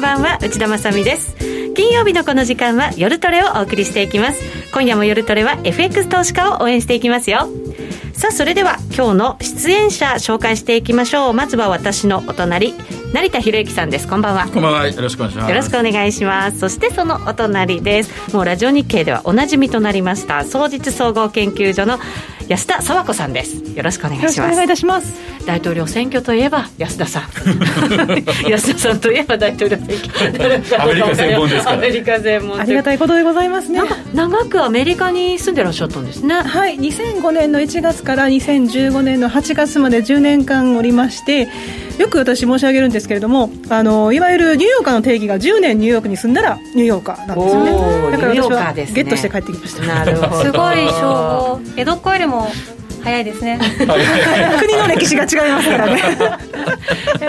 [0.00, 1.36] んばんは内田まさです。
[1.74, 4.40] 金曜日のこの時間は夜トレをお送りしていきます。
[4.72, 7.50] 今夜も夜トレは FX 投資家を応援していきますよ。
[8.14, 11.34] さあそれでは今日の出演者紹介していきましょう。
[11.34, 12.72] まずは私のお隣
[13.12, 14.08] 成田博之さんです。
[14.08, 14.48] こんばんは。
[14.48, 14.88] こんばんは。
[14.88, 15.50] よろしくお願いします。
[15.50, 16.58] よろしくお願いします。
[16.60, 18.34] そしてそのお隣です。
[18.34, 20.46] もうラジオ日経ではおなじみとなりました。
[20.46, 21.98] 総実総合研究所の
[22.50, 23.62] 安田佐和子さんです。
[23.76, 24.38] よろしくお願いします。
[24.40, 25.14] よろしくお願いいたします。
[25.46, 27.22] 大統領選挙といえば安田さん。
[28.50, 30.82] 安田さんといえば大統領選挙。
[30.82, 31.76] アメリカ専門ですから。
[31.76, 33.80] アメリカ専門ありがたいことでございますね。
[34.12, 36.34] 長くアメリカに住んでらっしゃったんですね。
[36.34, 36.76] はい。
[36.76, 41.46] 2005年の1月から2015年の8月まで10年間おりまして
[42.00, 48.10] よく私申し上げるんですけれどもあのいわゆるニューヨーカーの定義が10年ニューヨークに住んだらニューヨーカーなんですよね。
[48.12, 50.40] だから私はゲットして帰ってきました、なるほど。
[50.42, 50.88] すごい。
[50.88, 52.39] 称号江戸っ子よりも
[53.02, 53.58] 早いですね。
[54.60, 56.02] 国の歴史が違いますからね、
[57.20, 57.26] え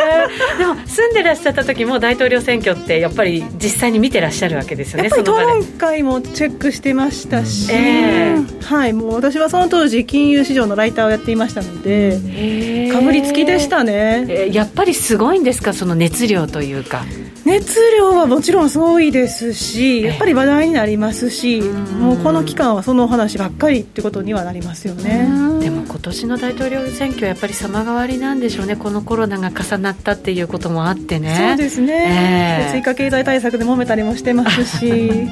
[0.55, 17.05] ー、でも住んでらっしゃった時も大統領選挙ってやっぱり実際に見てらっしゃるわけですよねやっぱり討論会もチェックしてましたし、えー、はいもう私はその当時金融市場のライターをやっていましたのでかぶりつきでしたね、えー、やっぱりすごいんですかその熱量というか
[17.45, 25.27] 熱量はもちろんすごいですしやっぱり話題になりますし、もうこの期間はその話ばっかりってことにはなりますよね。
[25.59, 35.29] でも今年の大統領選挙はやっぱり様変わりなんでしょうね、このコロナが重なったっていうこともあってね、そうですね、えー、追加経済対策で揉めたりもしてますし。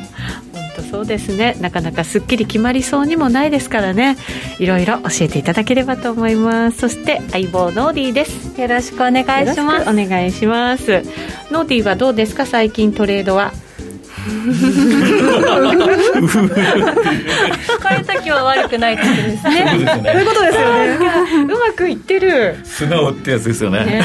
[0.81, 1.55] 本当そうですね。
[1.59, 4.17] なかなかすっきり決まりそうにもないですからね。
[4.59, 6.79] いろいろ教えていただければと思います。
[6.79, 8.59] そして相棒ノーディーです。
[8.59, 9.89] よろしくお願いします。
[9.89, 11.03] お願いします。
[11.51, 12.45] ノーディーはどうですか？
[12.45, 13.51] 最近トレードは
[17.79, 19.65] 使えた時は悪くないってことですね。
[19.69, 19.79] そう
[20.19, 20.97] いうことですよね。
[21.43, 22.57] うまくいってる。
[22.63, 23.85] 素直ってやつですよね。
[23.85, 24.01] で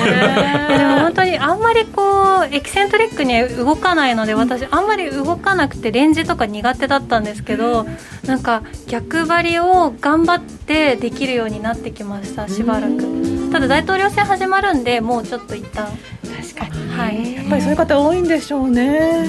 [0.84, 7.86] も本当にあんまりこうエキセントリックに動かないので私あんまり動かなくてレンジとか苦手だったんですけど、
[8.26, 13.50] なんか逆張りを頑張ってできるようになってきましたしばらく。
[13.52, 15.86] ただ大統領選始まるんでもうちょっと一旦
[16.56, 19.28] 確かに、はい、やっぱりそういう方多いんでしょうね。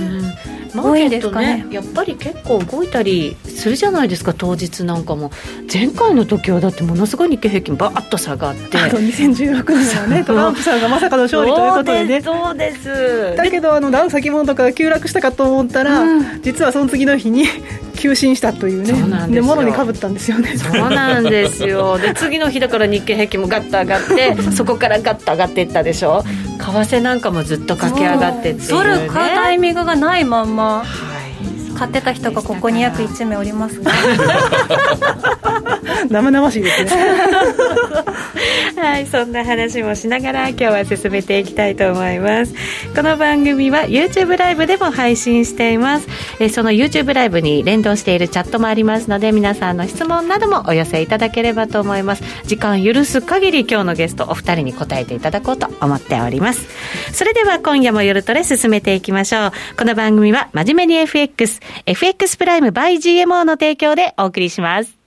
[0.75, 5.31] マーケットね、ね、やっぱり結構動いたりするじゃないですか当日なんかも。
[5.71, 8.77] 前回の時はだってものすごい日経平均バーッと下がって。
[8.77, 12.21] あと2016年はねトランプさんがまさかの勝利ということでね。
[12.21, 13.35] そうです。
[13.35, 17.45] だけどあのダウ先物とか急落したかと思ったら、うん、実はその次の日に
[17.95, 20.57] 急進したというねそうなんでものにかぶったんですよね。
[20.57, 21.97] そうなんですよ。
[21.97, 26.23] で次の日だから日経平均もガッと上がって そこからガッと上がっていったでしょ。
[26.57, 31.14] 為替なんかもずっと駆け上がってっていう、ね、ドル買うタイミングがないまんま、哦。
[31.75, 33.79] 買ってた人がここに約1名おります
[36.09, 36.91] 生々しいですね。
[38.77, 42.53] はいそんな話もしながら今日は進めていきたいと思います。
[42.95, 46.07] この番組は YouTube ライブでも配信しています。
[46.39, 52.23] えその YouTube ライブに連動しているチャットもありますので皆さんの質問などもお寄せいただければと思います。
[52.45, 56.67] 時間許す限り今日のゲストお二人に答えていただこうと思っております。
[57.11, 59.51] それでは今夜も夜トレ進めていきましょう。
[59.77, 64.97] この番組は真面目に FX FX プライム by GMO の提供でお送りします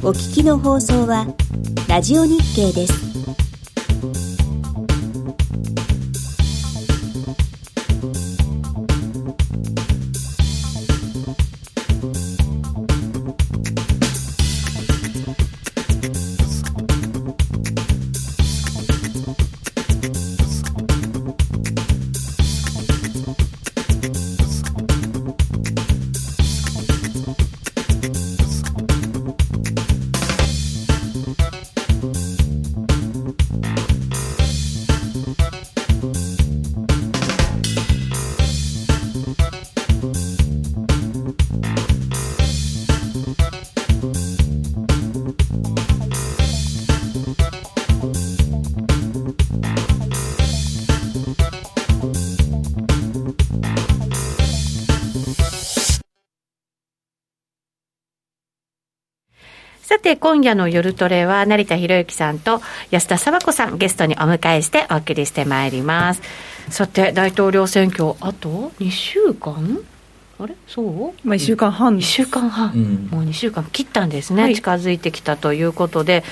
[0.00, 1.26] お聞きの放送は
[1.88, 3.27] ラジオ日経です。
[60.08, 66.22] て、今夜の夜トレは、成田博之さんと安田佐和子さん、ゲストにお迎えしてお送りしてまいります。
[66.70, 69.80] さて、大統領選挙、あと2週間？
[70.40, 70.54] あれ？
[70.66, 71.28] そう？
[71.28, 76.24] まあ、1週間半、1週間半、うん、もう2週間切ったんですね、はい、近づいてきたということで、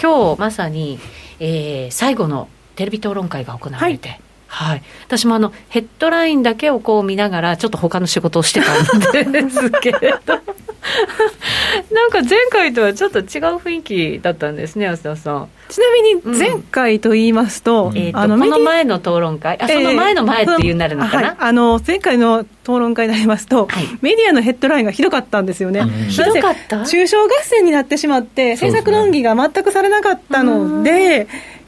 [0.00, 0.98] 今日まさに、
[1.40, 4.20] えー、最後のテレビ討論会が行われて、はい。
[4.48, 10.38] はい、私もあのヘッドラインだけをこう見ながらちょっと他の仕事をしてたんですけれど
[11.92, 13.24] なんか前回とはちょっと違う
[13.56, 15.48] 雰囲気だったんですね安田さん。
[15.68, 19.60] ちなみに前回と言いますと、えーとこの前の討論会？
[19.60, 23.84] あ、その前の前っていうなるのかな、はい、あの前回の討論会になりますと、はい。
[24.00, 26.84] メディアのヘッドラインがひどかったんですよね、うんひどかった？
[26.84, 31.26] 中小合戦になってしまって、政策論議が全くされなかったので、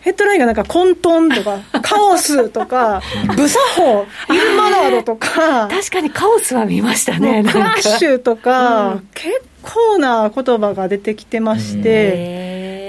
[0.09, 3.03] ヘッドラインがなんか混沌とか、 カオスとか、
[3.37, 9.09] 無作法、インマナードとか、確かにカオスは見ましたもねうクラッシュとか、うん。
[9.13, 12.48] 結構な言葉が出てきてまして、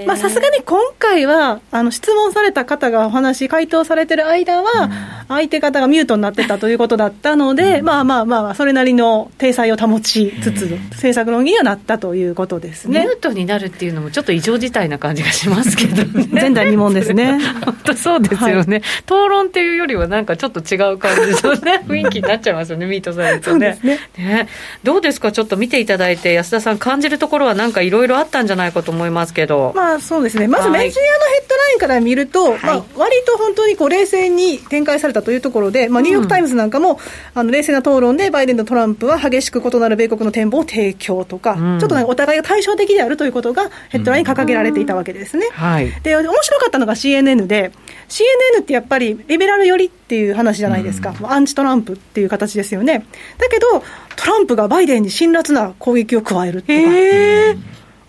[0.09, 4.89] まあさすがに今回は、あの質問された方がお話、回答されてる間は、
[5.27, 13.01] 相手方がミュートになってたということだったので、まあまあまあ、それなりの体裁を保ちつつ、政策論議にはなったということですね。
[13.01, 16.27] ミュートになるっていうのもちょっと異常事態な感じがしますけどね。
[16.33, 17.39] 前代未聞ですね。
[17.63, 23.77] 本当そうですよね、討論っていうよりはなんかちょっと違う感じのね 雰囲気になっちゃいますよねミートされるとね。
[23.83, 23.99] ね。
[24.17, 24.47] ね。
[24.83, 25.31] どうですか？
[25.31, 30.79] ちょっと見ていただいて安田さん感じるところはなんかいろいろあったんじゃないかと思いますけど、まあそうですね、まずはい。
[30.79, 32.59] メディアのヘッドラインから見ると、い。
[32.59, 36.99] まあ割と本当にこう冷静に展開されたというところで、まあ、ニューヨーク・タイムズなんかも、
[37.33, 41.79] あの冷静な討論で、バイデンとトランプは激しく異なる米国の展望を提供とか、うん。
[41.79, 45.47] ちょっとお互いが対照的であるということがヘッドラインに掲げられていたわけですね。
[45.51, 45.91] はい。
[46.03, 47.71] で面白かったのが CNN で、
[48.07, 53.05] CNN ってやっぱりリベラル寄りっていう話じゃないですか、アンチトランプっていう形ですよね。
[53.37, 53.83] だけど、
[54.15, 56.73] トランプがバイデンに辛辣な攻撃を加えるとか。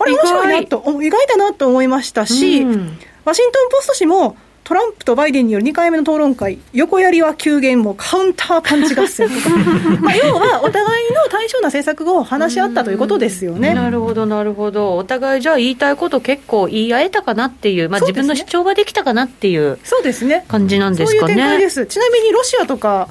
[0.00, 9.50] あれ面白いなと、お意外だなと思いましたし、うんワシントン・ポスト紙も、トランプとバイデンによる2回目の討論会、横やりは急減もカウンターパンチ合戦とか、
[10.00, 13.74] まあ要はお互いの対象な政策を話し合ったということですよね。
[13.74, 20.44] なるほど、なるほど、お互いじゃあ言いたいこと結構言い合えたかなっていう、まあ、自分の主張ができたかなっていうそうですね。
[20.46, 21.64] 感じなんですかそういう展開ね。
[21.64, 21.86] です。
[21.86, 23.08] ちなみにロシアとか、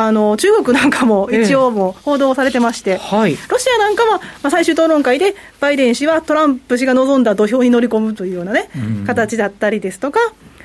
[0.00, 9.04] あの中国なんかも一応もう報道されてまして、はい、ロシアなんかは、まあ、最終討論会で、バイデン氏はトランプ氏が望んだ土俵に乗り込むというようなね、うん。
[9.04, 10.20] 形だったりですとか、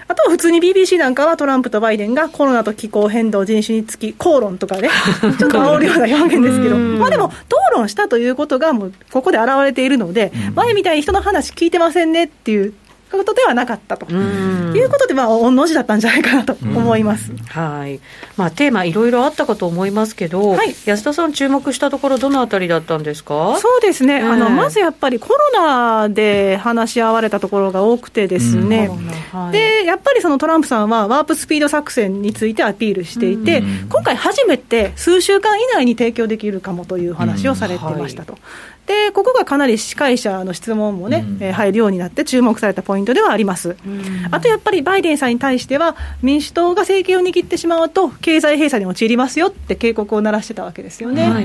[0.07, 4.89] あとは普通に BBC なんかはトランプとバイデンがコロナと気候変動、人種につき、口論とかね、
[5.39, 6.99] ちょっと煽るような表現ですけど、うん。
[6.99, 12.73] まあでも、討論したということが、もうここで表れているので、前みたいに人の話聞いてませんねっていう
[13.13, 14.05] ことではなかったと。
[14.09, 14.75] うん。
[14.75, 17.31] いうことで、まあ、御の字だったんじゃないかなと思います。
[17.49, 17.99] はい。
[18.37, 20.75] まあ、テーマ、いろいろあったかと思いますけど、はい。
[20.85, 23.57] 安田さん、注目したところ、どのあたりだったんですか？
[23.57, 28.89] そうですね、あのええまずやっぱりコロナで話し合われたところが多くてですね、
[29.31, 29.51] はい。
[29.51, 33.89] でやっぱりそのトランプさんはワープスピード作戦についてアピールしていて、うん。
[33.89, 38.37] 今回初めて数週間以内に提供できるかもという話をされてましたと。
[38.85, 43.77] でここがかなり司会者の質問もね、うんえー入るようになって注目されたポイントではあります。
[43.85, 51.29] うんあとやっぱりバイデンさんに対しては、民主党が政権を握ってしまうと、経済閉鎖に陥りますよって警告を鳴らしてたわけですよね。
[51.29, 51.43] はい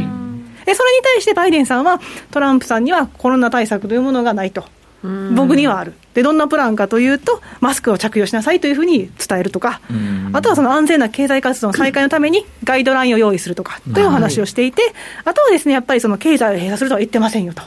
[0.65, 1.99] でそれに対してバイデンさんは、
[2.31, 10.31] トランプさんにはコロナ対策というものがないと、うん僕にはある、でどんなプランかというと、マスクを着用しなさいというふうに伝えるとか、うん。
[10.33, 14.83] あとはその安全な経済活動の再開のためにガイドラインを用意するとかというお話をしていて、
[15.25, 17.63] あとはですねやっぱりその経済を閉鎖するとは言ってませんよと。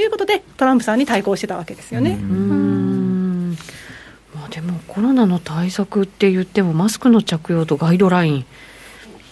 [0.00, 2.12] いうことで、トランプさんに対抗してたわけですよね。
[2.12, 3.56] うん。
[4.34, 8.46] まあ、でもコロナの対策って言っても、マスクの着用とガイドライン。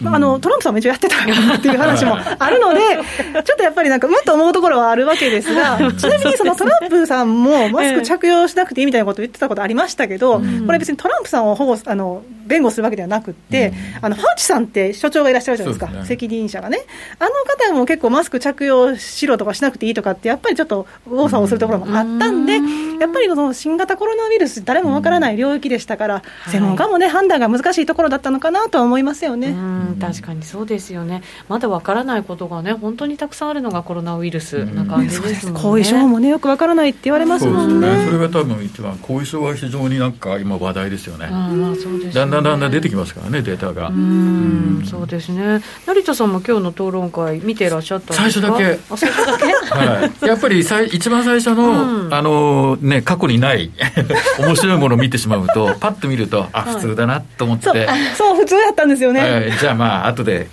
[0.01, 2.79] まあ、あのトランプさんも一応やってたっていう話もあるので、
[3.43, 16.79] ちょっとやっぱりなんか、うんと思うところはあるわけですが、ちなみにそのトランプさんも マスク着用しなくていいみたいなことを言ってたことありましたけど、これ別にトランプさんを保護あの弁護するわけではなくって、あのファウチさんって所長がいらっしゃるじゃないですか、責任者がね、
[17.19, 17.29] あの
[17.69, 22.53] 方も結構マスク着用しろとかしなくていいとかって、やっぱりちょっと右往左往するところもあったんで、
[22.99, 29.55] やっぱりこの新型コロナウイルス、誰もわからない領域でしたから、専門家もね、判断が難しいところだったのかなとは思いますよね。
[29.91, 35.61] うん確かにそうですよね、まだわからないことがね、本当にたくさんあるのがコロナウイルスな感じそうですもんね。
[35.61, 37.97] 後遺症もね、よくわからないって言われますそうですもんね。
[37.97, 41.27] ねそれが多分一番後遺症は非常になんか今話題ですよね。
[41.31, 41.49] あ
[41.81, 42.11] そうですね。
[42.13, 43.89] だんだんだんだん出てきますからねデータが。
[43.89, 45.61] うんそうですね。
[45.85, 48.47] 成田さんも今日の討論会見ていらっしゃったんですか？
[48.49, 48.79] 最初だけ。
[48.89, 49.45] あ最初だけ？
[49.45, 52.13] はい、やっぱりさい一番最初の、うん。
[52.13, 53.71] あのね、過去にない
[54.39, 57.75] 面白いものを見てしまうと、パッと見ると、あ、普通だなと思って、そう、
[58.15, 59.19] そう、普通だったんですよね。
[59.21, 59.51] はい。
[59.57, 60.47] じゃあまあ、後で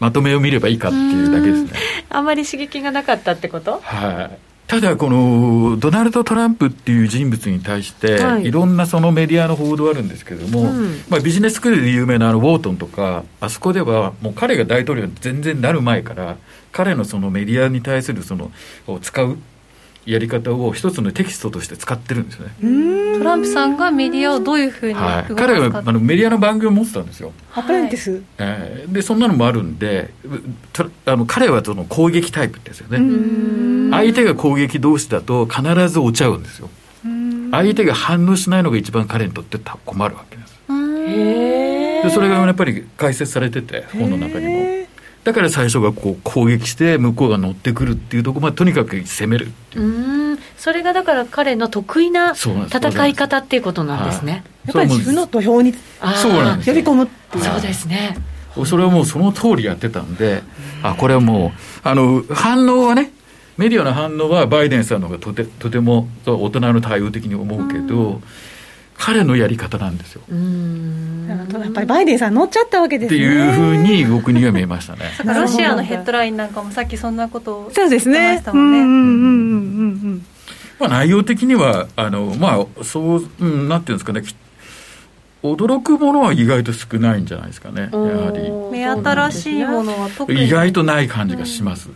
[0.00, 1.70] まとめを見ればいいかっていうだけですね。
[2.10, 3.78] あんまり刺激がなかったってこと？
[3.80, 4.38] はい。
[4.66, 8.46] ただ、このドナルド・トランプっていう人物に対して、はい。
[8.46, 11.02] い、ろんなそのメディアの報道あるんですけれども、うん。
[11.08, 16.38] まあ、ビジネススクールで有名なあのウォートンとか、あそこではもう彼が大統領に全然なる前から、
[16.72, 18.50] 彼のそのメディアに対するその
[18.86, 19.36] を使う
[20.04, 30.10] やり方を一つのテキストとして使ってるんですよね、トランプさんがメディアをどういうふうにはい、彼はあのメディアの番組を持ってたんですよ、アプレンティス、えーでそんなのもあるんで
[30.72, 36.68] とあの彼はその攻撃タイプですよね、相手が攻撃同士だと必ず落ち合うんですよ。
[37.52, 40.52] 相手が反応しないのが一番彼にとって困るわけです。
[42.02, 44.81] でそれがやっぱり解説されてて本の中にも
[45.24, 49.46] だから最初がこう攻撃して向こうが乗ってくるっていうところまでとにかく攻める。
[49.46, 50.38] っていううん。
[50.56, 54.44] それがだから彼の得意な戦い方っていうことなんですね。
[54.64, 55.74] やっぱり自分の土俵に
[56.16, 56.70] そうなんです。
[56.70, 57.44] 呼び込むっていう。
[57.44, 58.16] そうですね。
[58.66, 60.42] それはもうその通りやってたんで、
[60.82, 63.12] あ、これはもう、あの、反応はね、
[63.56, 68.20] メディアの反応はバイデンさんの方がとてとても大人の対応的に思うけど、
[69.04, 70.22] 彼のやり方なんですよ。
[70.28, 75.10] うんやっぱりバイデンさん乗っちゃったわけでってすねいうふうに僕には見えましたね。
[75.26, 78.78] ロシアのヘッドラインなんかもさっきそんなことをそうですね言ってましたもんね。
[78.78, 80.26] うんうんうんうんうん
[80.78, 84.34] まあ、内容的には、あの、まあ、そう、うん、なんていうんですかね、き
[85.44, 88.50] 驚くものは意外と少ないんじゃないですかね、やはり。
[88.72, 91.88] 目新しいものは特に意外とない感じがします。
[91.88, 91.94] うん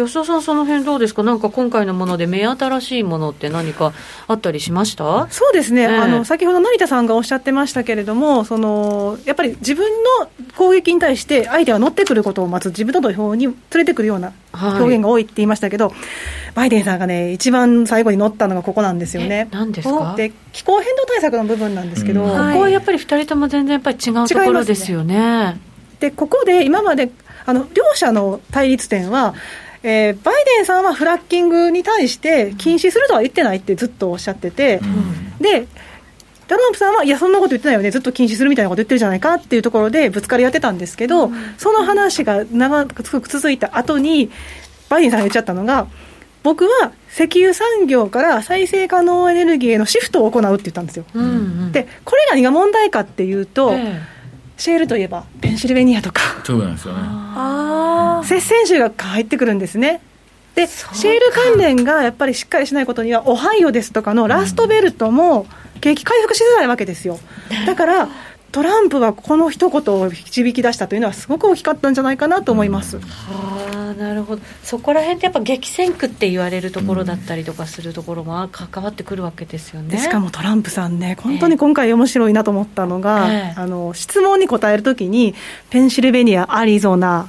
[0.00, 3.92] 吉田さん、その辺どうですか、なんか今回のもので目新しいものって何か
[4.26, 5.28] あったりしました？
[5.30, 5.88] そうですね、ええ。
[5.88, 9.88] あの先ほど成田さんがおっしゃってましたけれども、そのやっぱり自分
[10.20, 14.80] の攻撃に対して相手が乗ってくることを待つ、自分の土俵に連れてくるようなはい。
[14.80, 15.92] 表現が多いって言いましたけど、
[16.54, 19.48] バイデンさんがね、一番最後に乗ったのがここなんですよね。
[19.52, 20.14] 何ですか？
[20.16, 22.28] で気候変動対策の部分なんですけど、うん。
[22.30, 25.60] ここはやっぱり2人とも全然やっぱり違うところですよね。
[26.00, 27.10] でここで今まで
[27.44, 29.34] あの両者の対立点は、
[29.82, 34.80] えーバイデンさんはフラッキングに対して禁止するとは言ってないってずっとおっしゃってて、
[35.40, 35.66] で
[36.50, 44.32] トランプさんは、いや、そんなこと言ってないよね、ずっと禁止するみたいなこと言ってるじゃないかっていうところでぶつかり合ってたんですけど、その話が長く続いた後に、
[44.88, 45.86] バイデンさんが言っちゃったのが、
[46.42, 51.04] 僕は石油産業から再生可能エネルギーへのシフトを行うって言ったんですよ。
[51.14, 51.28] うんう
[51.66, 51.72] ん。
[51.72, 54.02] で、これ何が問題かっていうと、え
[54.60, 57.00] シェールといえば、ペンシルベニアとか、そうなんですよね。
[57.02, 60.02] あ接戦州が入ってくるんですね。
[60.54, 65.46] で、シェール関連がやっぱりしっかりしないことには、オハイオですとかのラストベルトも
[65.80, 67.18] 景気回復しづらいわけですよ。
[67.66, 68.08] だから、
[68.52, 72.98] トランプはこの一言を導き出したというのは、すごく大きかったんじゃないかなと思います。
[72.98, 74.42] はあなるほど。
[74.64, 79.90] そこら辺ってやっぱ激戦区って言われるところだったりとかするところも関わってくるわけですよね。
[79.90, 85.34] でしかもトランプさんね、本当に今回面白いなと思ったのが、ええあの質問に答えるときに、
[85.70, 87.28] ペンシルベニア、アリゾナ、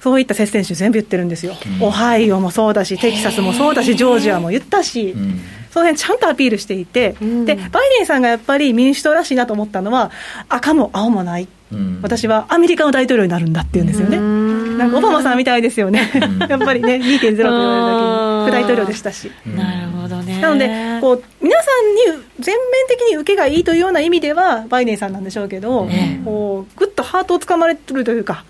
[0.00, 1.86] そういった接戦州全部言ってるんですよ、うん。
[1.86, 7.44] オハイオもそうだし、テキサスもそうだし、ジョージアも言ったし、うんその辺ちゃんとアピールしていて、うん。
[7.44, 10.10] で、バイデンさんがやっぱり民主党らしいなと思ったのは、
[10.48, 12.00] 赤も青もない、うん。
[12.02, 14.18] 私はアメリカの大統領になるんだって言うんですよね。
[14.76, 16.38] なんかオバマさんみたいですよね、ん。
[16.50, 19.30] やっぱりね、2.0と言われるだけに、副大統領でしたし。
[19.46, 19.56] うん。
[19.56, 20.40] なるほどね。
[20.40, 20.68] なので
[21.00, 21.70] こう、皆さ
[22.12, 28.44] んに全面的に受けがいいというような意味では、バイデンさんなんでしょうけど、ええこうぐっとハートをつかまれてるというか、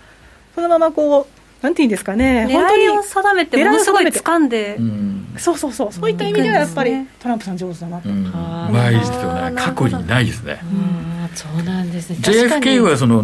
[0.55, 4.77] そのままこう、なんていうんですかね、本当狙いをに、定めてものすごい掴んで。
[4.79, 5.33] うん。
[5.37, 8.09] そうそうそう、そういった意味ではやっぱり、トランプさん上手だなと。
[8.09, 8.23] うん。
[8.23, 9.55] まいですよね。
[9.55, 10.59] 過去にないですね。
[10.63, 11.11] うん。
[11.35, 12.17] そうなんですね。
[12.21, 13.23] JFK はその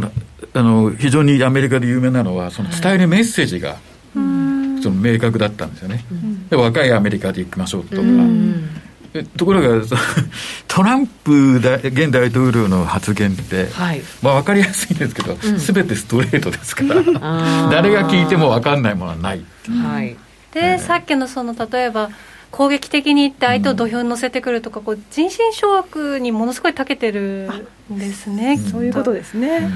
[0.54, 3.78] あの非常にアメリカで有名なのはその伝えるメッセージが
[4.14, 6.04] その明確だったんですよね、
[6.50, 8.70] で若いアメリカで行きましょうとか、うん。
[8.86, 8.87] え
[9.24, 9.86] ところが
[10.68, 14.02] トランプ大現大統領の発言って、はい。
[14.22, 17.70] まあ、分かりやすいんですけど、すべてストレートですから。
[17.72, 19.42] 誰が聞いても分かんないものはない
[19.84, 20.16] はい。
[20.54, 22.10] で、さっきのその例えば
[22.52, 27.50] 攻撃的にいって相手を土俵に乗せてくるとか、こう人心掌握にものすごい長けてる
[27.92, 29.70] んですね、そういうことですね。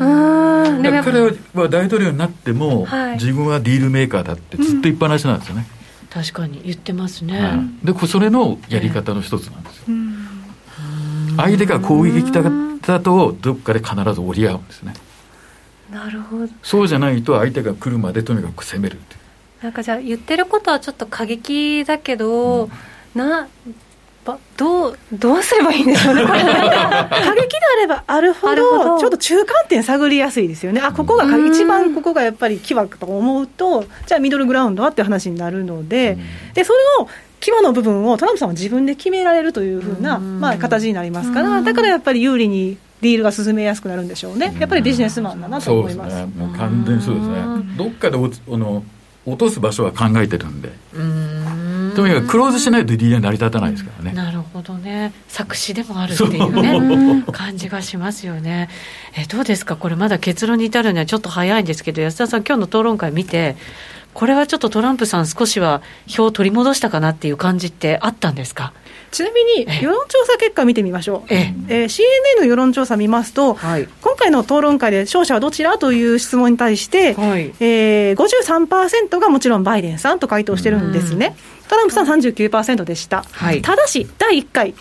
[0.00, 0.82] うん。
[0.82, 3.12] でも彼は大統領になっても、はい。
[3.14, 5.66] 自分はディールメーカーだってずっと言いっぱなしなんですよね、
[6.10, 7.86] 確かに言ってますね、はい。
[7.86, 9.84] でこそれのやり方の一つなんですよ、
[11.36, 12.42] 相手が攻撃的
[12.84, 14.94] だとどっかで必ず折り合うんですね。
[15.90, 16.48] なるほど。
[16.62, 19.16] そうじゃないと相手が来るまでとにかく攻めるって
[19.62, 22.70] なんかじゃあ言ってることはちょっと過激だけど、
[23.14, 23.48] なば
[24.56, 26.26] どうどうすればいいんでしょうね。
[26.26, 26.40] これ。
[26.44, 36.18] 過激であればあるほどど、ちょっと中間点探りやすいですよね、あここがか一番ここがやっぱり際と思うと、じゃあミドルグラウンドはっていう話になるので、
[36.54, 37.08] でそれを
[37.40, 46.16] 際の部分をトランプさんは自分で決められるというふうな、まあ、形になりますから、だからやっぱり有利にディールが進めやすくなるんでしょうね、やっぱりビジネスマンだなと思います。
[46.16, 46.26] ね。
[46.36, 47.36] もう完全にそうですね。
[47.78, 48.84] どっかでおの
[49.24, 50.70] 落とす場所は考えてるんで。
[50.94, 51.39] うん
[51.94, 54.12] とにかくクローズしないと DA 成り立たないですからね。
[54.12, 55.12] なるほどね。
[55.28, 57.24] 作詞でもあるっていうね。
[57.32, 58.68] 感じがしますよね。
[59.16, 59.76] えどうですか？
[59.76, 63.56] これまだ結論に至るにはちょっと早いんですけど安田さん今日の討論会見て
[64.14, 68.72] これはちょっとトランプさん、少しは票を取り戻したかなっていう感じってあったんですか？
[69.12, 71.84] ちなみに世論調査結果見てみましょう、ええ。
[71.86, 81.34] ー、CNN の世論調査見ますと、はい、今回の討論会で勝者はどちらという質問に対して、はい、えー、53%がもちろんバイデンさんと回答してるんですね、
[81.70, 84.74] トランプさん39%でした、はい、ただし、第1回、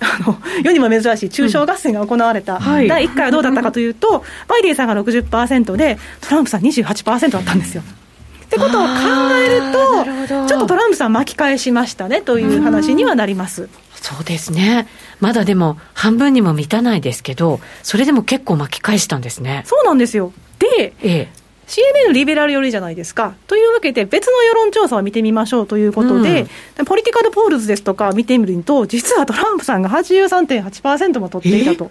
[0.00, 7.82] あの 世にも珍しい中小合戦が行われた、第1回はどうだったかというと、 バイデンさんが60%で、トランプさん28%だったんですよ。
[7.82, 8.90] ってことを考
[9.36, 13.68] えると、ちょっとトランプさん巻き返しましたねという話にはなります。
[13.94, 14.88] そうですね。
[15.20, 19.62] まだでも半分にも満たないですけど、それでも結構巻き返したんですね。
[19.64, 20.32] そうなんですよ。
[20.58, 21.28] で、ええ、
[21.72, 23.34] CNN リベラル寄りじゃないですか。
[23.46, 26.46] というわけで、別の世論調査を見てみましょうということで、
[26.78, 31.90] うん、ポリティカルポールズですとか見てみると、実はトランプさんが83.8%も取っていたと。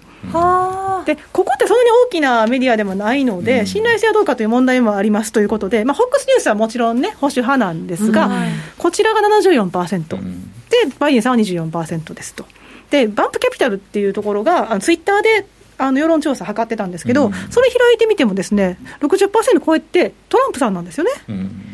[1.06, 8.34] で、ここってそんなに大きなメディアでもないので、うん、信頼性はどうかという問題もありますということで、まあ、ホックスニュースはもちろんね、保守派なんですが、うん、
[8.78, 12.46] こちらが74%、うん、で、バイデンさんは24%ですと。
[12.92, 15.48] で、バンプキャピタルっていうところが、ツイッターで
[15.82, 21.12] あの世論調査測ってたんですけど、うん、それ開いてみてもですね、60%超えてトランプさんなんですよね。
[21.30, 21.68] うん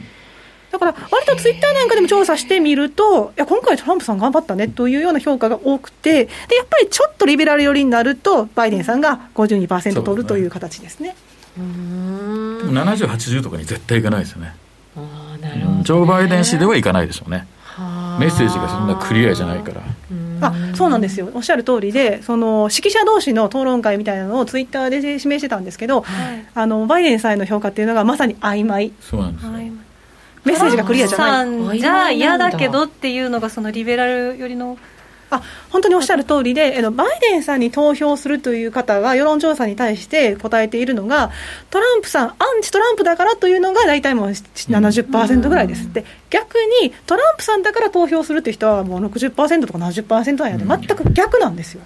[0.71, 11.15] だから、割とツイッターなんかでも調査してみると、いや、今回トランプさん頑張ったねというような評価が多くて、で、やっぱりちょっとリベラル寄りになると、バイデンさんが52%取るという形ですね。
[11.55, 14.55] でも70、80とかに絶対いかないですよね。
[14.97, 17.47] あなるほど、ね、ジョー・バイデン氏ではいかないでしょうね。
[18.19, 19.81] メッセージがそんなクリアじゃないから。
[20.41, 28.91] あそうなんですよ、おっしゃる通りで、その指揮者同士の討論会みたいなのをツイッターで示してたんですけど、はい、あのバイデンさんへの評価っていうのがまさに曖昧。
[29.01, 29.51] そうなんですよ
[30.45, 31.79] メッセージがクリアじゃない。
[31.79, 34.77] じゃあ嫌だけどっていうのが、そのリベラルよりの。
[35.29, 41.31] あ本当におっしゃる通りで、バイデンさんに投票するという方が世論調査に対して答えているのが、
[41.69, 51.81] トランプさん、アンチトランプだからというのが大体もう70%ぐらいですって、逆にトランプさんだから投票するという人はもう60%とか70%なんやで、全く逆なんですよ。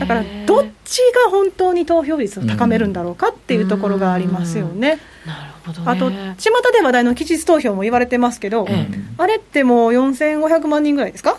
[0.00, 4.98] だから、どっちが本当に投票率を高めるんだろうかっていうところがありますよね。
[5.26, 11.38] なるほど、ね、あと、巷で話題の期日投票も言われてますけど、うん、あれってもう4500万人ぐらいですか、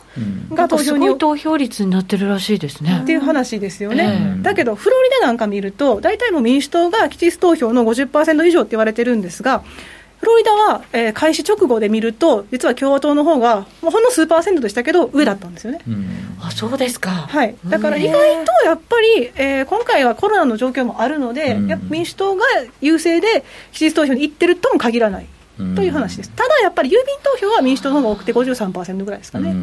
[0.50, 1.18] うん、が投票に。
[1.18, 3.00] 投票率になってるらしいですね。
[3.02, 4.38] っていう話ですよね。
[4.42, 9.64] だけど、フロリダなんか見ると、大体もう民主党が期日投票の50%以上って言われてるんですが、
[10.22, 15.80] フロリダは、えー、開始直後で見ると、実は共和党の方が、もうほんの数パーセントでしたけど、上だったんですよね。
[15.88, 16.06] うん、
[16.40, 22.46] あそうですか、はい、だから意外とやっぱり、えー、今回はコロナの状況もあるので、や民主党が
[22.82, 25.26] 優勢で、期日投票に行ってるとも限らない。
[25.76, 26.32] という話です。
[26.32, 29.54] ただやっぱり郵便投票は民主党の方が多くて53%ぐらいですかね。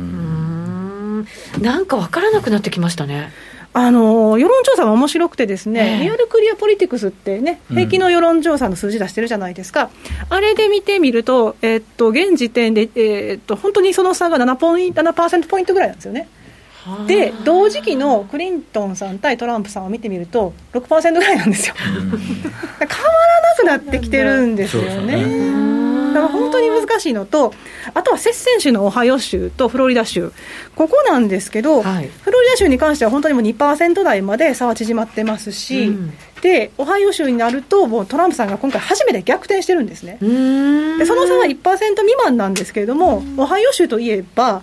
[1.61, 3.33] なんか分からなくなってきましたね。
[3.75, 9.91] あの世論調査も面白くてですね、リアルクリアポリティクスってね、平均の世論調査の数字出してるじゃないですか、うん、
[10.37, 16.29] あれで見てみると、えー、っと現時点で、えー、っと本当にその差が7ポイント7%ポイントぐらいなんですよね。
[17.07, 21.97] で同時期のクリントンさん対トランプさんを見てみると6%ぐらいなんですよ、 変わ
[23.67, 25.98] らなくなってきてるんですよね。
[26.15, 27.53] だから本当に難しいのと、
[27.95, 30.33] あとは接戦州のオハイオ州とフロリダ州、
[30.75, 40.19] ここなんですけど、はい、フロリダ州に関しては本当にもう2%台まで差は縮まってますし、うん、でオハイオ州になると、もうトランプさんが今回、初めて逆転してるんですね。
[40.21, 44.63] でその差は1%未満なんですけれども、オハイオ州といえば、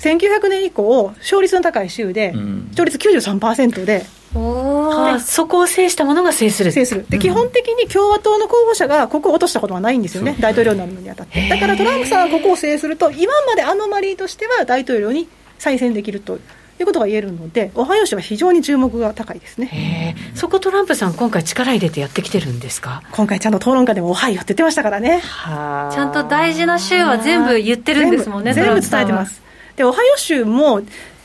[0.00, 2.32] 1900年以降、勝率の高い州で、
[2.70, 4.04] 勝率93%で、
[4.34, 6.72] はそこを制したものが制する。
[6.72, 7.06] 制する。
[7.08, 11.48] で、基本的に共和党の候補者がここを落としたことはないんですよね、大統領になるのにあたって。
[11.48, 15.28] だからトランプさんがここを制すると、今までアノマリーとしては大統領に
[15.58, 16.38] 再選できると。
[16.78, 20.14] いうことが言えるので、オハイオ州は非常に注目が高いですね。
[20.34, 23.02] そこ、トランプさん、今回、力入れてやってきてるんですか？
[23.12, 25.22] 今回、ちゃんと討論会でもオハイオって言ってましたからね。
[25.22, 29.40] ちゃんと大事な州は全部言ってるんですもんね、全部伝えてます。
[29.76, 30.82] で、オハイオ州も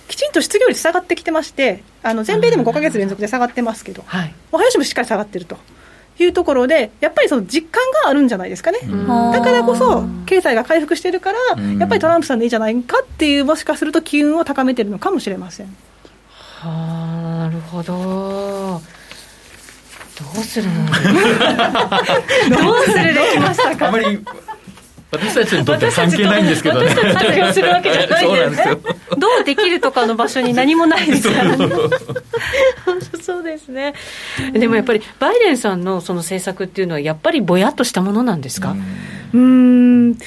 [0.08, 5.58] きちんと失業率下がってきてまして、あの全米でも5か月連続で下がってますけど、はい、オハイオ州もしっかり下がってると。
[6.20, 8.80] いうところで、やっぱりその実感があるんじゃないですかね、
[9.34, 11.40] だからこそ、経済が回復してるから、
[11.80, 15.76] やっぱりトランプさんでいいじゃないかっていう、もしかすると機運を高めてるのかもしれません。
[16.60, 17.94] はあ、なるほど。
[17.94, 18.82] ど
[20.40, 20.86] うするの？
[22.62, 23.14] どうする？
[23.16, 23.88] できましたか？
[23.88, 24.20] あまり
[25.12, 26.88] 私たちにとっては関係ないんですけどね。
[26.90, 28.80] 活用するわけじゃないですよ。
[29.18, 31.70] どうできるとかの場所に何もないですからね。
[33.22, 33.94] そうですね。
[34.54, 38.76] でもやっぱりバイデンさんのその政策っていうのはやっぱりぼやっとしたものなんですか？
[39.34, 40.18] うん。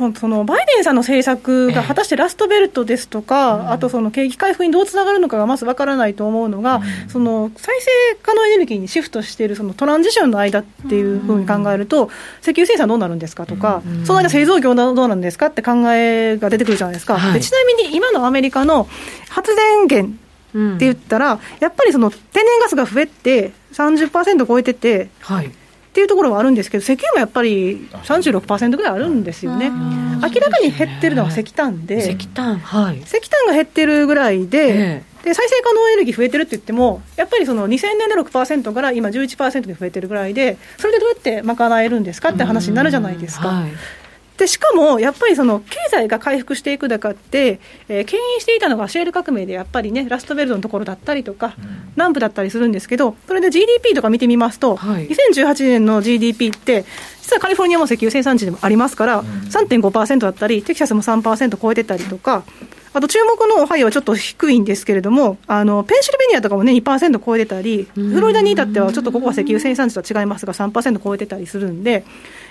[0.00, 12.10] そそのバイデンさんの政策が果たしてラストベルトですとか、えあとその景気回復にどうつながるのかがまずわからないと思うのが、うん、その再生可能エネルギーにシフトしているそのトランジションの間っていうふうに考えると、うん、
[12.40, 18.88] 石油生産どうなるんですかとか、うん、その間製造業どうなんですかって考えが出てくるじゃないですか、はい、でちなみに今のアメリカの
[19.28, 20.14] 発電源
[20.50, 25.52] って言ったら、やっぱりその天然ガスが増えて30%超えてて、はい、
[25.90, 43.48] っていうところはあるんですけど、石油もやっぱり36%ぐらいあるんですよね、明らかに減ってるのは石炭で、石炭、はい、石炭が減ってるぐらいで、で再生可能エネルギー増えてるって言っても、やっぱりその2000年で6%から今11%に増えてるぐらいで、それでどうやって賄えるんですかって話になるじゃないですか。
[43.48, 43.72] はい
[44.40, 56.86] でしかもやっぱりその経済が回復していく中って、えー、牽引していたのがシェール革命でやっぱりね、ラストベルトのところだったりとか、うん、南部だったりするんですけど、それで GDP とか見てみますと、はい、2018年の GDP って、
[57.20, 62.44] 実はカリフォルニアも石油生産地でもありますから、うん、3.5%だったり、テキサスも3%超えてたりとか、
[62.92, 72.04] あと注目のオハイオはちょっと低いんですけれども、あのペンシルベニアとかもね、2%超えてたり、フロリダに至っては、ちょっとここは石油生産地とは違いますが、3%超えてたりするんで、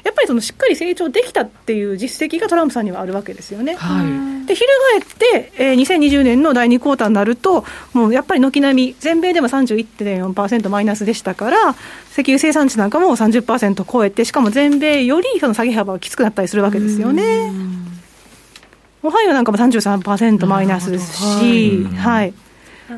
[0.04, 3.76] やっぱりそのしっかり成長できたっていう実績がトランプさんにはあるわけですよね。
[3.76, 11.76] はい、で、翻って、えー、2020年の第2クォーターになると、もうやっぱり軒並み、全米でも31.4%マイナスでしたから、
[12.14, 17.52] 石油生産地なんかも30%超えて、しかも全米よりその下げ幅がきつくなったりするわけですよね。
[19.02, 22.34] オハイオなんかも33%マイナスですし、はい。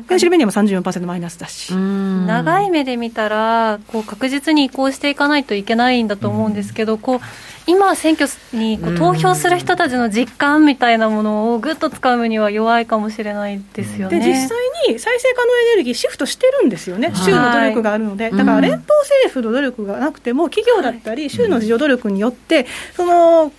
[0.08, 1.74] ペンシルベニアも34%マイナスだし。
[1.74, 7.20] 長い目で見たらこう確実に移行していかないといけないんだと思うんですけど、こう
[7.66, 14.18] 今、選挙にこう投票する人たちの実感みたいなものをぐっとつかむには弱いかもしれないですよね。
[14.18, 23.52] で実際に再生可能エネルギー、シフトしてるんですよね、州の努力があるので、だから連邦政府の努力がなくても、企業だったり、州の自助努力によって、その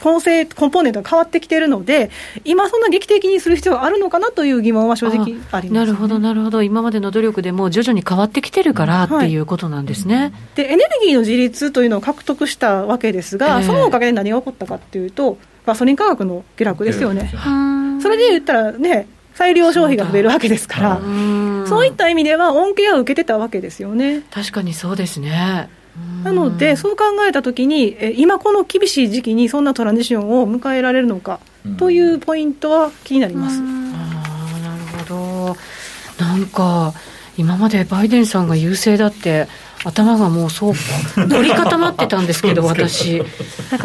[0.00, 2.10] 構成、コンポーネントが変わってきてるので、
[2.44, 10.16] 今、そんな劇的にする必要があるのかなという疑問は正直あります、ね、なるほど、なるほど、今までの努力でも徐々に変わってきてるからっていうことなんですね。
[10.16, 17.30] はい、でエネルギーの自立というのを獲得したわけですが、えー、そのおかげで何が起こったかっていうと、ガソリン価格の下落ですよね。
[18.02, 21.00] それで言ったらね、裁量消費が増えるわけですから、
[21.66, 24.22] そういった意味では恩恵を受けてたわけですよね。
[24.30, 25.68] 確かにそうですね。
[26.24, 31.40] なので、そう考えたときに、今この厳しい時期にそんなトランジションを迎えられるのか
[31.76, 33.60] というポイントは気になります。
[33.60, 35.56] あなるほど。
[36.24, 36.94] なんか、
[37.36, 39.46] 今までバイデンさんが優勢だって
[39.88, 40.74] 頭がもうそう
[41.16, 43.22] 凝り固まってたんですけど私。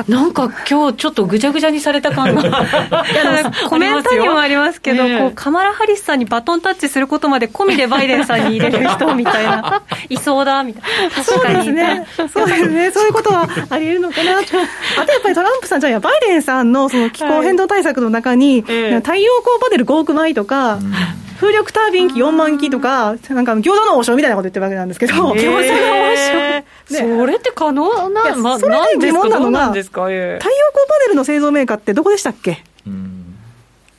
[0.08, 2.44] なんか今日ちょっとぐちゃぐちゃにされた感が。
[3.70, 9.82] コメントにもありますけど、ね、こうカマラ・ハリスさんにバトンタッチすることまで込みでバイデンさんに入れる人みたいな。
[10.10, 11.24] いそうだみたいな。
[11.24, 12.08] そうですね。
[12.34, 12.92] そうですね。
[12.92, 20.94] そういうことはありえるのかなあとやっぱりトランプさんじゃあバイデンさんのその気候変動対策の中に、はい、太陽光パネル5億枚とか、うん
[21.44, 32.64] 風力タービン機4万機とか、なんか餃子の王将みたいなこと言ってるわけなんですけど、餃子の王将、ね、それって可能な、ま、それで疑問なのが、太陽光パネルの製造メーカーってどこでしたっけ？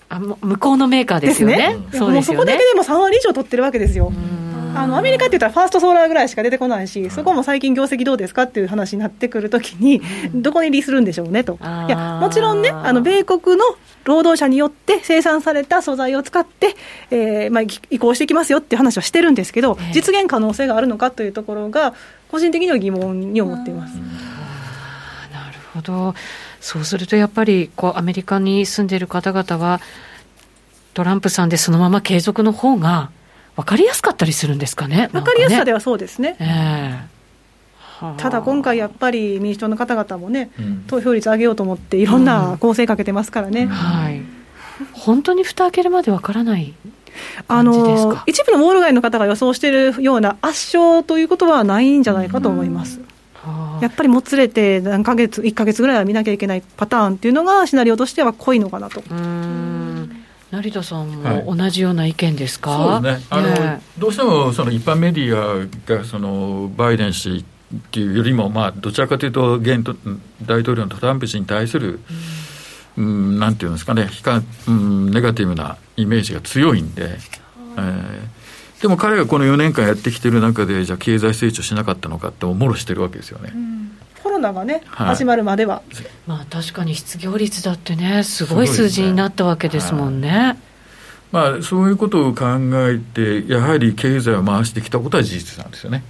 [0.09, 1.57] あ向こうのメーカーですよね。
[1.57, 1.77] ね。
[1.93, 2.35] そうですよね。
[2.35, 4.13] そこだけでも3割以上取ってるわけですよ。
[4.75, 10.03] あのアメリカって言ったらファーストソーラーぐらいしか出てこないし、そこも最近業績どうですかっていう話になってくるときに、
[10.35, 11.59] どこに利するんでしょうねと。
[11.61, 13.65] いや、もちろんね、あの、米国の
[14.05, 16.77] 労働者によって生産された素材を使って、
[17.11, 21.95] えーまあ、移行していきますよっていう話はしてるんですけど、実現可能性があるのかというところが、
[22.31, 23.95] 個人的には疑問に思っています。
[25.33, 26.15] なるほど。
[26.61, 29.81] そうするとやっぱりこうアメリカに住んでいる方々は、
[30.95, 33.11] トランプさんでそのまま継続の方が
[33.57, 35.09] 分かりやすかったりするんですかね？
[35.13, 36.37] 分かりやすさではそうですね。
[36.41, 37.15] えー
[38.19, 44.21] ただ今回やっぱり民主党の方々もね、うん、投票率上げようと思っていろんな構成かけてますからね、うん、はい、
[44.93, 46.75] 本当に蓋開けるまでわからない
[47.47, 53.01] あの一部のウォール街の方が予想しているような圧勝ということはないんじゃないかと思います。
[53.47, 59.01] うん、やっぱりもつれて何ヶ月、1か月ぐらいは見なきゃいけないパターンっていうのが、シナリオとしては濃いのかなと。
[60.55, 63.27] 成田さんも同じような意見ですか、はい、そうですね。
[63.31, 63.53] あの、え。
[63.53, 69.85] ー、どうしてもその一般メディアがそのバイデン氏っていうよりも、まあ、どちらかというと現
[70.43, 72.01] 大統領のトランプ氏に対する、
[72.97, 74.09] うん、なんていうんですかね、
[74.69, 77.19] うん、ネガティブなイメージが強いんで、
[77.77, 83.51] えー、でも彼がこの4年間やってきてる中で、じゃあ経済成長しなかったのかって、もろしてるわけですよね。
[83.55, 83.91] うん。
[84.04, 84.04] コ
[84.35, 85.83] ロナがね、はい、始まるまでは。
[86.27, 90.29] まあ確かに失業率だってね、すごい数字になったわけですもんね。
[90.29, 90.57] はい
[91.35, 92.45] まあ、そういうことを考
[92.89, 96.05] えて、やはり経済を回してきたことは事実なんですよね。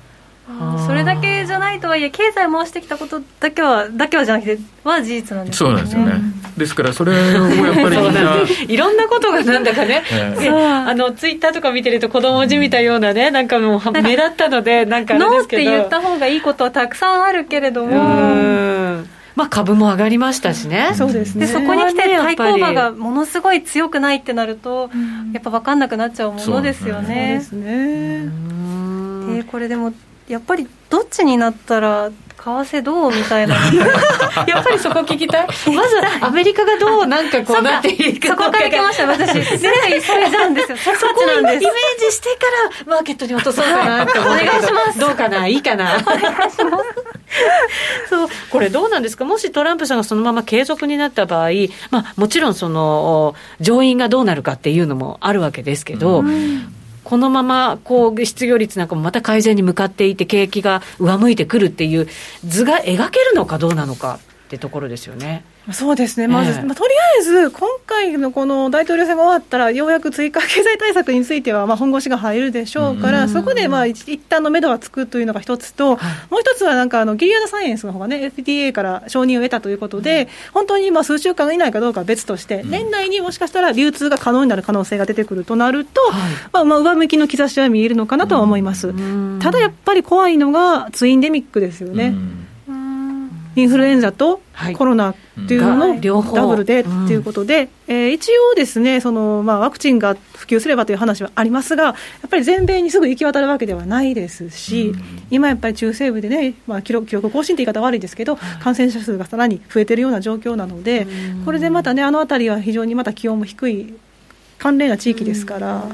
[0.86, 5.72] それだけじゃないとはいえ経済を回してきたことだけはだけはじゃなくては事実なんですよね。
[5.72, 8.36] そうなんですよね、ですからそれをやっぱりみんな
[8.68, 18.74] いろんなことがなんだかね、 えー、あのツイッターとか見てると子供じみたようなねなんかもう目立ったのでなんかノーって言った方がいいことはたくさんあるけれども。
[19.34, 21.46] まあ、株も上がりましたしね、そうですね。
[21.46, 24.90] でそこに来て対抗馬がものすごい強くないってなると、
[25.32, 27.40] やっぱ分かんなくなっちゃうものですよね。
[27.42, 28.28] そうですね。
[29.38, 29.92] でこれでも
[30.28, 33.54] やっぱりどっちになったら為替どうみたいな。
[34.46, 35.46] やっぱりそこ聞きたい。
[35.74, 39.32] まずアメリカがどうなんかこうなっていくそこから来ました私。
[39.32, 40.70] ぜひそれなんです。
[40.72, 41.66] よ そこをイメージ
[42.14, 44.98] してからマーケットに落とそうかなって思うお願いします。
[44.98, 45.46] どうかな？
[45.48, 45.96] いいかな？
[45.96, 46.54] お願いします。
[48.10, 48.28] そう。
[48.50, 49.24] これどうなんですか？
[49.24, 51.48] もしトランプさんがそのまま継続になった場合、
[51.90, 62.08] まあ、もちろんその上院がどうなるかっていうのもあるわけですけど、うんこのままこう失業率なんかもまた改善に向かっていて、景気が上向いてくるっていう
[62.44, 64.18] 図が描けるのかどうなのか。
[64.44, 65.42] ってところですよね。
[65.72, 88.92] そうですね、まず、えー、まあ、とりあえず、今回のこの大統領選が終わったら、ようやく追加経済対策については、まあ、本腰が入るでしょうから、そこでまあ一旦の目処はつくというのが一つと、はい、もう一つはなんかあの、ギリアドサイエンスの方がね、FDA から承認を得たということで、うん、本当にまあ数週間以内かどうかは別として、うん、年内にもしかしたら流通が可能になる可能性が出てくるとなると、はい、まあ、まあ上向きの兆しは見えるのかなとは思います。
[89.40, 92.12] ただやっぱり怖いのが、ツインデミックですよね。
[93.56, 94.40] インフルエンザと
[94.76, 95.14] コロナっ
[95.48, 101.94] ていうののダブルでっていうことで、えー、一応ですねその、まあ、ワクチンが普及すればという話はありますが、やっ
[102.28, 104.92] ぱり全米にすぐ行き渡るわけではないですし、
[105.30, 111.06] 今やっぱり中西部でね、まあ、記録記録更新という言い方悪いですけど、感染者数がさらに増えてるような状況なので、
[111.44, 113.94] これでまたね、あの辺りは非常にまた気温も低い、
[114.58, 115.84] 寒冷な地域ですから。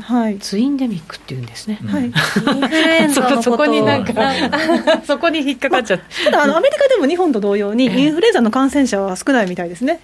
[0.00, 4.12] はい、ツインデミックっていうんですね、はい、インフルエンザの そこになんか
[5.04, 10.00] そこに引っかかっちゃって、まあ、ただあのアメリカでも日本と同様にインフルエンザの感染者は少ないみたいですね、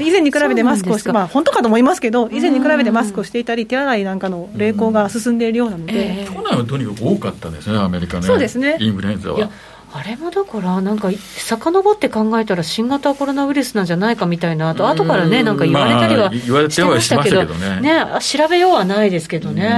[0.00, 8.26] 以前に比べてマスクをして、まあ、本当かと思いますけど以前に比べてマスクをしていたり手洗いなんかの励行が進んでいるようなので、去年はとにかく多かったですねアメリカね。
[8.26, 8.76] そうですね。
[8.80, 9.50] インフルエンザは。
[9.94, 19.68] あれもだから、なんか、遡って考えたら、新型コロナウイルスなんじゃないかみたいな、あと後からね、なんか言われたりはしてましたけど、ねね、調べようはないですけどね。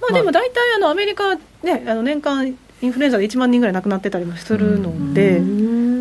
[0.00, 5.40] まあ、でも大体あのアメリカ、ね、あの年間インフルエンザで1万人ぐらい亡くなってたりもするので、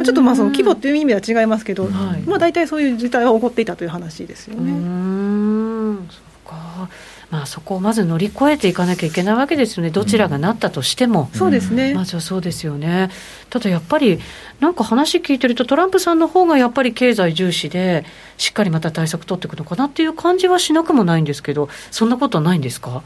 [0.04, 4.72] ちょっとまあその規模っていう意味では違いますけど、はい、まあ、大体そういう事態は起こっていたという話ですよね。
[4.72, 6.08] うん。
[6.10, 6.90] そうか
[7.30, 11.94] まあ、そこをまず乗り越えていかなきゃいけないわけですよね、どちらがなったとしても、うん、そうですね。
[11.94, 13.10] まずはそうですよね、
[13.50, 14.20] ただやっぱり、
[14.62, 18.06] なんか話聞いてると、トランプさんの方がやっぱり経済重視で、
[18.38, 23.04] しっかりまた対策取っていくのかなっていう感じはしなくもないんですけど、そんなことはないんですか？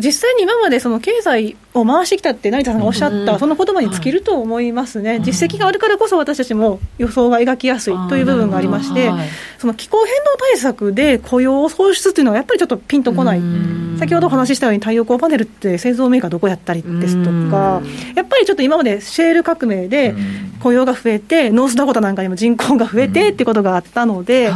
[0.00, 9.10] 実際に今までその経済を回してきたって成田さんがおっしゃった、その言葉に尽きると思いますね、実績があるからこそ私たちも予想が描きやすいという部分がありまして、
[9.58, 13.40] その気候変動対策で雇用を創出というのはやっぱりちょっとピンとこない、
[13.98, 17.82] 先ほどお話ししたように太陽光パネルって製造メーカーどこやったりですとか、
[18.14, 20.14] やっぱりちょっと今までシェール革命で
[20.60, 24.50] 雇用が増えて、ノースダコタなんかにも人口が増えてっていうことがあったので、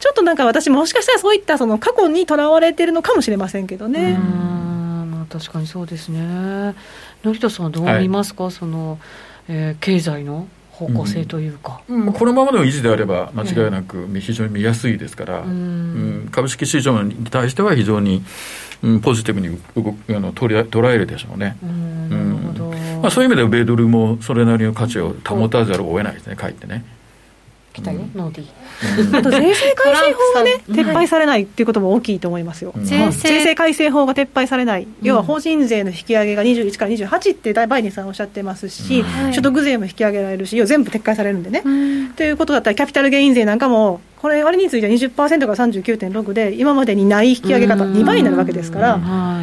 [0.00, 4.16] ちょっとなんか私もしかしたらそういったその過去にとらわれてるのかもしれませんけどね。
[5.28, 6.74] 確かにそうですね。
[7.22, 8.98] 成田さんはどう見ますか、はい、その、
[9.48, 18.22] えー、経済の方向性というか、うん、このままの維持であれば間違いなく非常に見やすいですから、うん、株式市場に対しては非常に、
[18.82, 21.56] うん、ポジティブに動あの捉え捉えるでしょうね。
[21.62, 22.38] うん
[23.02, 26.84] まあ、そういう意味では米ドルもそれなりの価値を保たざるを得ないですね、かえってね。
[27.72, 28.48] 来たよ、ノーディー。
[29.12, 41.62] あと税制改正法がね、撤廃されないっていうことも大きいと思いますよ、税制改正法が撤廃されない、要は法人税の引き上げが21から28ってバイデンさんおっしゃってますし、所得税も引き上げられるし、要は全部撤回されるんでね。
[42.16, 49.00] ということだったら、キャピタルゲイン税なんかも、これ、割については20%から39.6で、今までにない引き上げ方、2倍になるわけですから、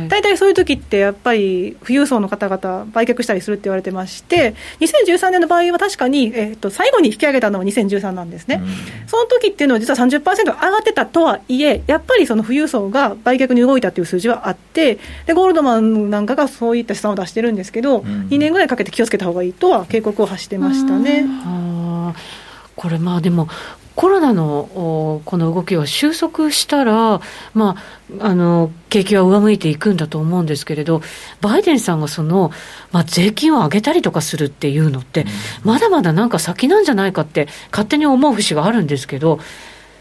[0.10, 8.62] 大体そういう時ってやっぱり富裕層の方々、売却したりするって言われてまして、2013年の場合は確かに、えー、と最後に引き上げたのは2013なんですね。
[9.08, 21.26] その時っていうのは実は30%上がってたとはいえ、やっぱりその富裕層が売却に動いたっていう数字はあって、でゴールドマンなんかがそういった試算を出してるんですけど、2年ぐらいかけて気をつけた方がいいとは警告を発してましたね。
[22.76, 23.48] これまあでも
[23.96, 27.22] コロナのこの動きは収束したら、
[27.54, 27.78] ま
[28.20, 31.02] あ、あの景気は上向いていくんだと思うんですけれど、
[31.42, 32.52] バイデンさんがその、
[32.92, 35.26] まあ、税金を上げたりとかするっていうのって、
[35.64, 39.40] まだまだなんか先なんじゃないかって、勝手に思う節があるんですけど、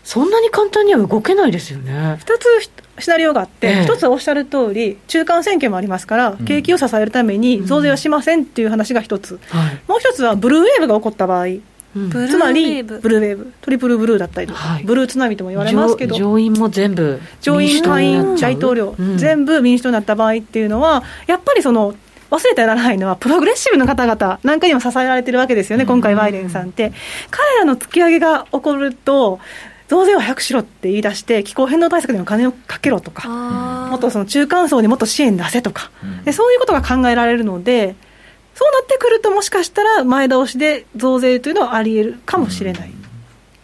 [0.03, 2.19] そんなに簡単には動けないですよね。
[2.21, 3.85] 2つシナリオがあって、ええ。
[3.85, 9.81] 一つはおっしゃる通り、中間選挙もありますから、景気を支えるために増税はしませんっていう話が一つ、はい。
[9.89, 11.47] もう一つはブルーウェーブが起こった場合、
[11.95, 14.85] つまりブブルーウェーブ、トリプルブルーだったりとか、はい。
[14.85, 19.17] ブルー津波とも言われますけど、上上院も全部上院、下院、大統領、うん。
[19.17, 21.95] 全部民主党になった場合っていうのは、やっぱりその、
[22.31, 26.93] 忘れてはならないのは、プログレッシブな方々なんかにも支えられてるわけですよね、今回、バイデンさんって。
[27.31, 29.39] 彼らの突き上げが起こると、
[29.87, 33.29] 増税は早くしろって言い出して、気候変動対策にお金をかけろとか、
[33.91, 36.25] もっとその中間層にもっと支援出せとか、うん。
[36.25, 37.95] でそういうことが考えられるので、
[38.55, 42.93] そうなってくると、もしかしたら前倒しで増税というのはあり得るかもしれない。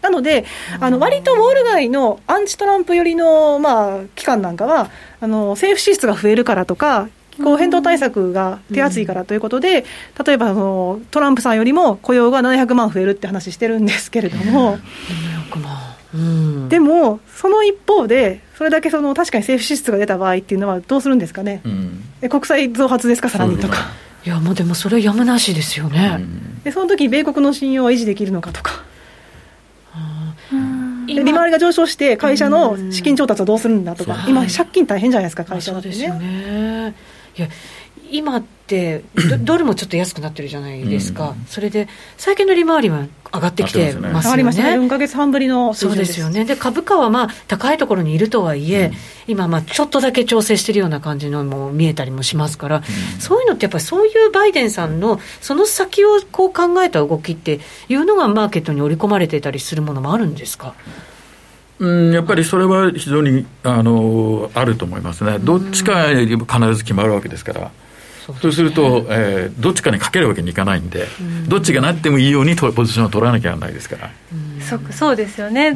[0.02, 0.44] なので、
[0.80, 9.84] あの割とウォール街のアンチトランプ寄りの、まあ、機関なんかは、あの政府支出が増えるからとか、気候変動対策が手厚いからということで、
[10.24, 14.78] 例えばあのトランプさんよりも雇用が700万増えるって話してるんですけれども、
[15.52, 16.68] 700万うん。
[16.68, 22.04] でも、その一方で、それだけその確かに政府支出が出た場合っていうのは、どうするんですかね、うん。
[22.20, 23.76] え国債増発ですか、さらにとか。
[24.24, 26.62] いやもうでもそれやむなしですよね、うん。
[26.62, 28.84] でその時米国の信用は維持できるのかとか、
[30.52, 36.90] うんで利回りが上昇して、会社の資金調達はどうするんだとか、今、借金大変じゃないですか、まあ会社だってそうですよね。
[36.90, 36.94] ね。
[37.36, 37.48] いや
[38.10, 41.44] 今ってドドルもちょっと安くなってるじゃないですか、うん。
[41.46, 46.44] それで最近の利回りは上がってきてますよ上がりましたね、ね4か月半ぶりの水そう準ですよね。
[46.44, 48.94] で株価はまあ高いところにいるとはいえ、うん。
[49.26, 52.82] 今まあちょっとだけ調整してるような感じのも見えたりもしますから、
[53.18, 60.74] そういうのってやっぱりそういうバイデンさんのその先をこう考えた動きっていうのがマーケットに織り込まれてたりするものもあるんですか？
[61.80, 67.70] うん、やっぱりそれは非常にあのあると思いますね、どっちかに必ず決まるわけですから、
[68.34, 71.06] そうそうすると、えーどっちかにかけるわけにいかないんで、
[71.48, 74.10] どっちがなってもいいようにとポジションを取らなきゃならないですから、
[74.60, 75.74] そっかそうですよね、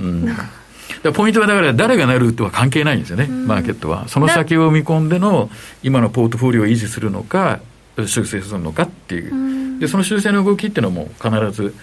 [1.15, 4.09] ポイントはだから、誰がなるとは関係ないんですよね、マーケットは。
[4.09, 5.51] その先を見込んでの
[5.83, 7.61] 今のポートフォリオを維持するのか、
[8.07, 11.75] 修正するのかっていう、でその修正の動きっていうのも必ず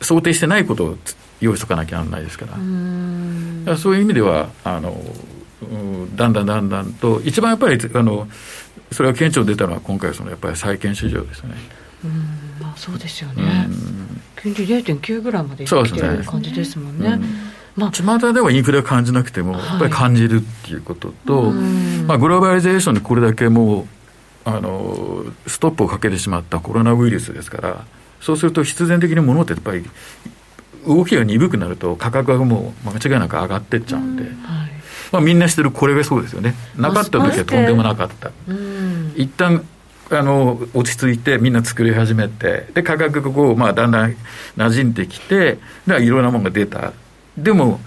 [0.00, 0.98] 想定してないことを
[1.40, 2.52] 用意しとかなきゃならないですから。
[2.52, 2.60] だか
[3.72, 5.00] らそういう意味ではあの、
[5.62, 8.28] うんだんだんだんだんと、一番やっぱりあの
[8.92, 11.54] それが顕著に出たのは、今回、そのやっぱり債券市場ですね。
[12.60, 14.20] まあ、そうですようね、ん。
[14.40, 17.08] 金利0.9ぐらいまでいってる感じですもんね。
[17.08, 17.24] うん。
[17.76, 22.06] まあ巷ではインフレを感じなくても、やっぱり感じるっていうことと、ん。
[22.06, 23.86] まあ、グローバリゼーションにこれだけもう
[24.44, 27.84] あのストップをかけてしまったコロナウイルスですから、
[28.20, 29.84] そうすると必然的に物ってやっぱり
[30.86, 34.32] 動きが鈍くなると価格がもう間違いなく上がってっちゃうんで、はい
[35.12, 36.54] まあ、みんな知ってるこれがそうですよね。
[36.76, 38.30] なかった時はとんでもなかった。
[38.48, 39.12] うん。
[39.14, 39.64] 一旦
[40.10, 44.16] あの落ち着いてみんな作り始めてで価格がこう、まあ、だんだん
[44.56, 46.92] 馴染んできてでいろんなものが出た。
[47.36, 47.80] でも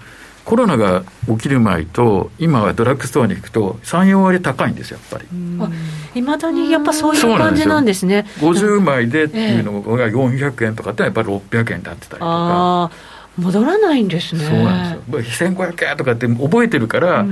[0.44, 6.20] コロナが起きる前と今はドラッグストアに行くと34割高いんですよやっぱり。
[6.20, 8.26] いまだにやっぱそういう感じなんですね。
[8.38, 12.90] 50枚でっていうのが400円とかってやっぱり600円になってたりとか
[13.36, 14.44] 戻らないんですね。
[14.44, 15.50] そうなんですよ。
[15.50, 17.26] 1500円とかって覚えてるから、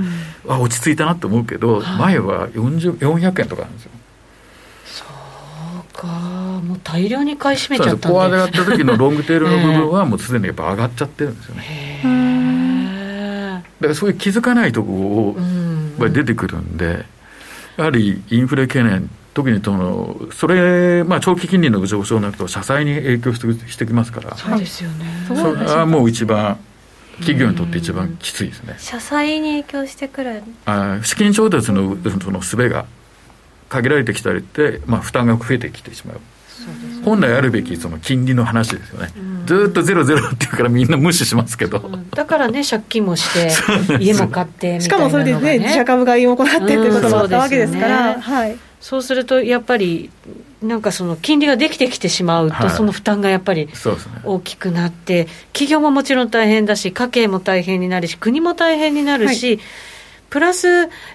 [0.47, 3.91] あ落ち着いたなと思うけど、前は40 400円とかなんですよ。
[4.85, 8.07] そうか、もう大量に買い占めちゃったんで。
[8.07, 11.63] フォアでやった時のロングテールの部分はもうすでにやっぱ上がっちゃってるんですよね。
[11.63, 13.55] へー。
[13.55, 15.35] だからそういう気づかないとこ
[15.99, 17.05] ろを出てくるんで、
[17.77, 25.05] やはりインフレ懸念、特にそのそれ、まあ、長期金利の上昇になると、社債に影響してしてきますから、そうですよね。
[25.27, 26.57] それはもう一番、
[27.19, 28.75] 企業にとって一番きついですね。
[28.79, 32.85] 社債に影響してくるあ資金調達のその術が
[33.67, 36.21] 限られてきたりって、まあ、負担が増えてきてしまう。
[37.03, 39.09] 本来あるべきその金利の話ですよね、
[39.45, 41.79] ずーっとゼロゼロっていうからみんな無視しますけど、
[42.11, 43.51] だからね、借金もして、
[43.99, 50.11] 家も買ってみしたかいなのが、ね、もそれでね、自社株買いを行ってっていうこともあったわけですから、うんそうですよはい、そうすると、やっぱり、
[50.61, 52.69] なんかその金利ができてきてしまうと、はい。
[52.69, 53.67] その負担がやっぱり。
[54.23, 59.59] 大きくなって、企業ももちろん大変だし、家計も大変になるし、国も大変になるし、
[60.29, 60.67] プラス、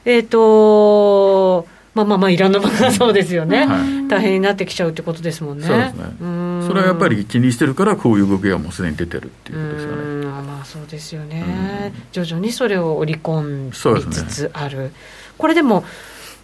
[0.04, 4.09] えっ、と、まあまあまあ、いろんなものが そうですよね、はい。
[4.09, 5.66] 大変になってきちゃうってことですもんね。
[5.68, 6.26] そうですね。
[6.26, 6.64] ん。
[6.66, 10.02] それはやっぱり気にしてるから、こういう動きがもうすでに出てるっていうことですよね。
[10.02, 10.46] うん。
[10.46, 13.70] まあそうですよね、徐々にそれを織り込み
[14.11, 14.90] つつある、
[15.38, 15.85] これでも、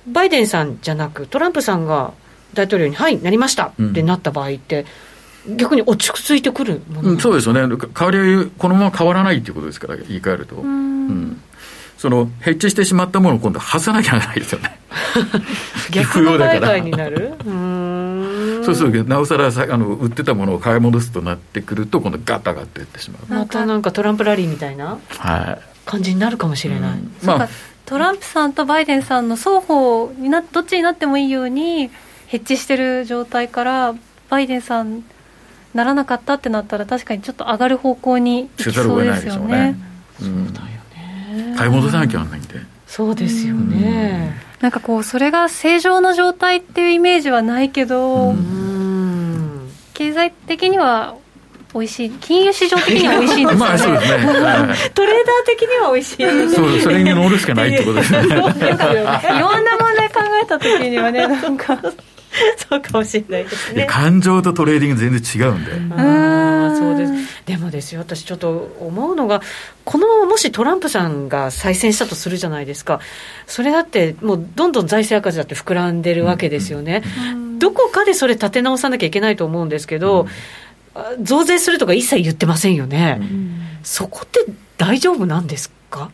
[0.07, 2.13] バイデンさんじゃなく、トランプさんが
[2.55, 3.91] 大統領に、はい、なりましたうん。
[3.91, 4.87] ってなった場合って、
[5.49, 7.61] 逆に落ち着いてくるものうん、そうですよね、
[7.97, 8.11] 変わ
[8.43, 11.41] り、このまま変わらないっていうことですから、言い換えると、うん。
[11.99, 14.79] そのヘッジしてしまったものを今度、外さなきゃならないですよね。
[15.91, 17.33] 逆の売買になる？
[17.45, 18.65] うーん。
[18.65, 23.33] そうすると、なおさらさあの売ってたものを買い戻すとなってくると、今度、ガッと上がっていってしまう。
[23.33, 25.61] またなんかトランプラリーみたいなはい。
[25.87, 26.99] 感じになるかもしれない。
[27.23, 27.49] まあ、
[27.87, 31.89] トランプさんとバイデンさんの双方になどっちになってもいいように
[32.27, 33.95] ヘッジしてる状態から
[34.29, 35.05] バイデンさん
[35.73, 39.77] ならなかったってなったら確かにちょっと上がる方向に行きそうですよね。
[40.19, 41.55] そうだよね。
[41.57, 42.61] 買い戻さなきゃならないんで。
[42.87, 44.35] そうですよね。
[44.61, 48.35] なんかこうそれが正常な状態っていうイメージはないけど、
[49.95, 51.15] 経済的には
[51.79, 52.11] 美味しい。
[52.11, 53.59] 金融市場的には美味しいんですよね。
[53.67, 54.19] まあそうですね、
[54.95, 56.55] トレーダー的には美味しい。
[56.55, 58.05] そうそれに乗るしかないってことで。
[58.05, 61.79] すねいろんな問題考えた時にはねなんか
[62.69, 63.87] そうかもしれないですね。
[63.87, 65.73] 感情とトレーディング全然違うんで。
[66.03, 67.13] ああ、そうです。
[67.47, 69.41] でもですよ、私ちょっと思うのが、
[69.85, 73.01] このもしトランプさんが再選したとするじゃないですか、
[73.47, 77.03] それだってもうどんどん財政赤字だって膨らんでるわけですよね。
[77.59, 80.27] どこかでそれ立て直さなきゃいけないと思うんですけど、
[81.21, 83.21] 増税するとか一切言ってませんよね。
[83.83, 84.45] そこって
[84.79, 86.11] 大丈夫なんですか？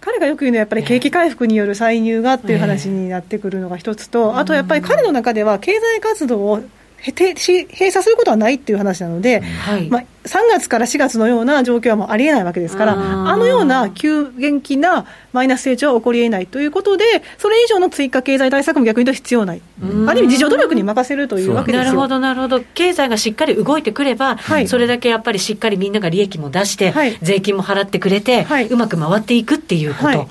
[0.00, 6.62] 彼がよく言うのはやっぱり景気回復による歳入がっていう話になってくるのが一つと、あとやっぱり彼の中では経済活動を
[7.04, 17.04] 閉鎖することはないっていう話なので、はい、まあ、3月から4月のような状況はもうありえないわけですから、あのような急激なマイナス成長は起こりえないということで、
[17.38, 19.62] それ以上の追加経済対策も逆に言うと必要ない、
[20.06, 30.28] ある意味、自助努力に任せるというわけですなるほど、なるほど、経済がしっかり動いてくれば、はい、それだけやっぱりしっかりみんなが利益も出して、はい、税金も払ってくれて、うまく回っていくっていうこと。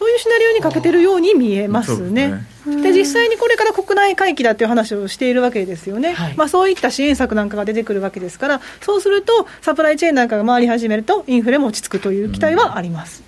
[0.00, 2.46] そういうシナリオに欠けてるように見えますね。
[2.64, 13.22] で実際にこれから国内回帰だという話をしているわけですよね、はい、まあ、そういった支援策なんかが出てくるわけですから、そうすると、サプライチェーンなんかが回り始めると、インフレも落ち着くという期待はあります。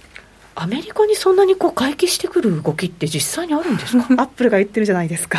[0.54, 4.06] アメリカにそんなにこう回帰してくる動きって実際にあるんですか？
[4.16, 5.38] アップルが言ってるじゃないですか。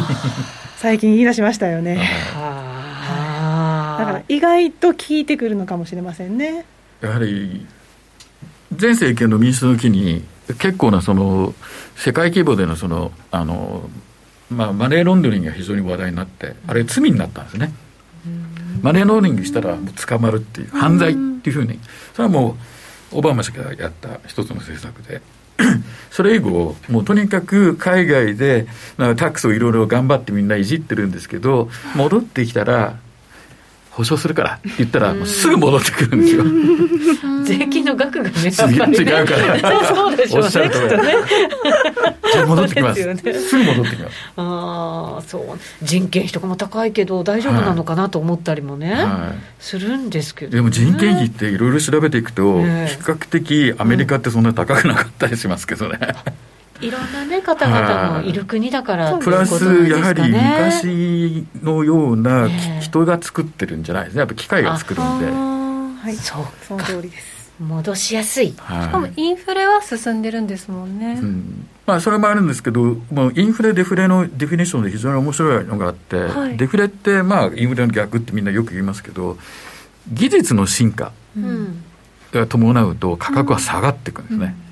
[0.76, 1.96] 最近言い出しましたよね。
[2.34, 6.64] だから意外と効いてくるのかもしれませんね。
[7.00, 7.66] やはり
[8.80, 10.24] 前政権の民主の時に
[10.58, 11.54] 結構なその
[11.96, 13.88] 世界規模でのそのあの、
[14.50, 17.72] まあ、マネーロンダリングが非常に話題になってあれ罪になったんですね。
[18.82, 21.78] マネーロンダリングしたら捕まるっていう犯罪っていうふうに。
[22.14, 22.56] それはも
[23.12, 25.22] うオバマ氏がやった一つの政策で。
[26.10, 28.66] それ以後もうとにかく海外で
[28.96, 32.98] タックスをいろいろ頑張ってみんないじってるんですけど戻ってきたら
[33.94, 36.44] 保証するからって言ったら、すぐ戻ってくるんですよ。
[37.44, 39.86] 税金の額がね、違うから。
[39.86, 40.46] そうでしょうね。
[40.46, 41.14] おっしゃるとね。
[42.32, 43.02] じゃ戻ってきます。
[43.48, 44.14] すぐ戻ってきます。
[44.36, 45.58] ああ、そう。
[45.84, 49.06] 人件費とかも高いけど、大丈夫なのかなと思ったりもね、
[49.60, 50.52] するんですけど。
[50.56, 52.66] でも人件費っていろいろ調べていくと、比
[53.00, 55.98] 較的アメリカってそんな高くなかったりしますけどね。
[56.80, 62.48] いろんな、ね、方々もいる国だから、プラス、やはり昔のような
[62.80, 65.26] 人が作ってるんじゃないですね、やっぱ機械が作るんで。
[65.26, 67.34] はい、そうその通りです。
[67.60, 79.38] 戻しやすい、はい、しかもインフレは進んでるんですもんね、うん、まあ、それもあるんですけど、もうインフレ、デフレのディフィニッションで非常に面白いのがあって、はい、デフレって、まあ、インフレの逆ってみんなよく言いますけど、
[80.12, 81.12] 技術の進化
[82.32, 84.56] が伴うと、価格は下がっていくんですね。
[84.58, 84.63] うん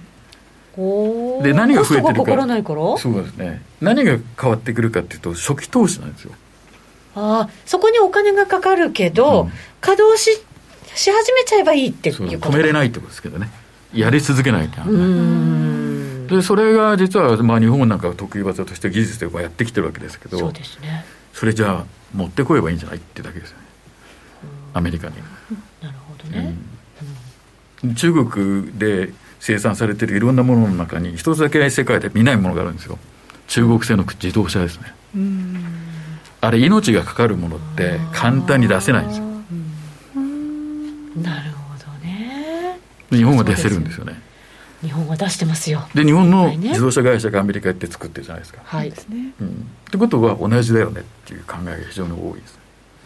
[1.42, 2.98] で何が増えてるか。
[2.98, 3.62] そうですね。
[3.80, 6.32] 何が変わってくるかっていうと初期投資なんですよ。
[7.14, 10.30] ああそこにお金がかかるけど、うん、稼働し
[10.94, 13.50] し始めちゃえばいいっていう止めれないってことですけどね。
[13.94, 14.80] やり続けないと
[16.34, 21.04] でそれが実は、まあ、日本なんか得意技として技術でやってきてるわけですけどそうです、ね、
[21.34, 23.64] それじゃあ持ってこえばいいんじゃないってだけですよね。
[24.74, 25.16] アメリカに。
[25.82, 26.54] なるほどね、
[27.84, 29.12] うん、中国で
[29.44, 32.96] 生産されているいろんなものの中に一つだけ世界で見ないものがあるんですよ。
[33.48, 34.94] 中国製の自動車ですね。
[36.40, 39.24] あれ命がかかるものって簡単に出せないんですよ。
[41.24, 42.78] なるほどね。
[43.10, 44.22] 日本は出せるんですよね。
[44.80, 45.88] 日本は出してますよ。
[45.92, 48.60] で日本の自動車会社がアメリカ行って作ってるじゃないですか。
[48.64, 52.58] はい、うん、ってことは同じだよねっていう考えが非常に多いです。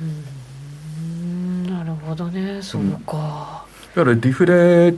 [0.03, 1.67] うん。
[1.67, 2.61] なるほどね。
[2.61, 3.65] そうか、
[3.95, 4.95] だからディフレ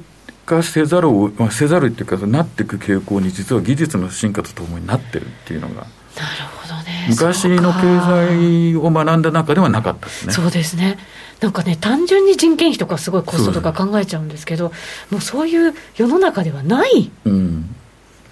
[0.48, 5.88] 化せざるを、まあ、せざるっていうかなっていく傾向に実は技術の進化とともになってるっていうのがなる
[6.60, 7.06] ほどね。
[7.10, 10.32] 昔の経済を学んだ中ではなかったですね。
[10.32, 10.98] そうですね。
[11.40, 14.72] なんかね単純に人件費とかすごいコストとか考えちゃうんですけど
[15.10, 17.76] もうそういう世の中ではない、うん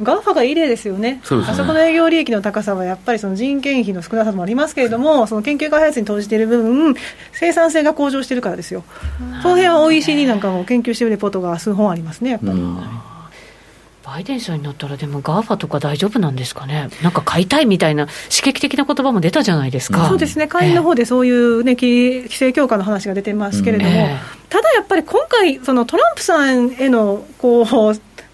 [0.03, 1.21] GAFA がいい例ですよね、ね。
[1.23, 6.95] あそこの営業利益の高さはやっぱりその人件費の少なさもありますけれども、その研究開発に投じている部分、
[7.33, 8.85] 生産性が向上しているからですよ、
[9.43, 12.61] その辺は OECD なんかも研究しているレポートが数本ありますね、やっぱり。
[14.05, 23.91] バイデンさんになったら、でも GAFA とか大丈夫なんですかね、なんか買いたいみたいな刺激的な言葉も出たじゃないですか、そうですね、下院の方でそういうね、規制強化の話が出てますけれども、
[24.49, 27.65] ただやっぱり今回、そのトランプさんへのこう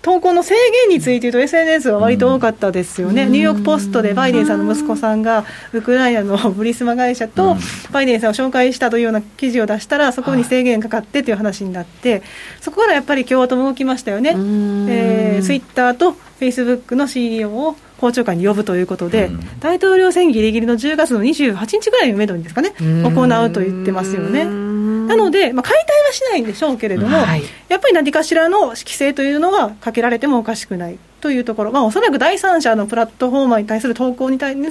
[0.03, 0.55] 投稿の制
[0.89, 7.57] 限について言うと SNS は割と多かったですよね、ニューヨーク・ポストでバイデンさんの息子さんがウクライナのブリスマ会社と
[7.93, 12.23] バイデンさんを紹介したというような記事を出したらそこに制限かかってという話になって
[12.61, 19.31] そこからやっぱり共和党も動きましたよね、えー、ツイッターとフェイスブックの CEO を公聴会に呼ぶということで、
[19.61, 24.45] 大統領選ぎりぎりの10月の28日ぐらいをめどにですかね、行うと言ってますよね。
[24.45, 34.69] なので、まあ、解体はしないんでしょうけれども、はい、やっぱり何かしらの規制というのはかけられてもおかしくないというところ、まあ、おそらく第三者のプラットフォーマーに対する投稿に対に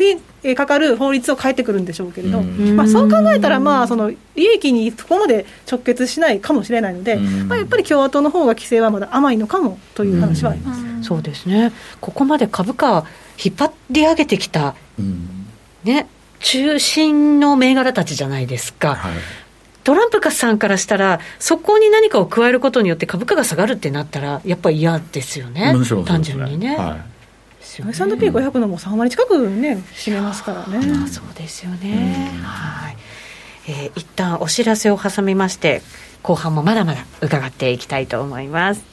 [0.53, 11.71] かかる法律を変えてくるんでしょうけれど、まあ、そう考えたら、まあ、その利益にそこまで直結しないかもしれないので、まあ、やっぱり共和党の方が規制はまだ甘いのかもという話はあります、そうですね、
[12.01, 13.05] ここまで株価、
[13.41, 14.75] 引っ張り上げてきた、
[15.85, 16.07] ね、
[16.41, 18.95] 中心の銘柄たちじゃないですか。
[18.95, 19.13] はい
[19.83, 26.75] トランプさんからしたら、そこに何かを加えることによって株価が下がるってなったら、やっぱり嫌ですよね、ね単純にね。
[26.75, 27.11] はい
[27.61, 30.85] S&P500 のも3割近くね、占めますからね。
[30.87, 32.41] まあ、そうですよね。
[32.43, 32.97] はい。
[33.67, 35.81] えー、一旦お知らせを挟みまして、
[36.23, 38.83] 後半もまだまだ伺っていきたいと思います。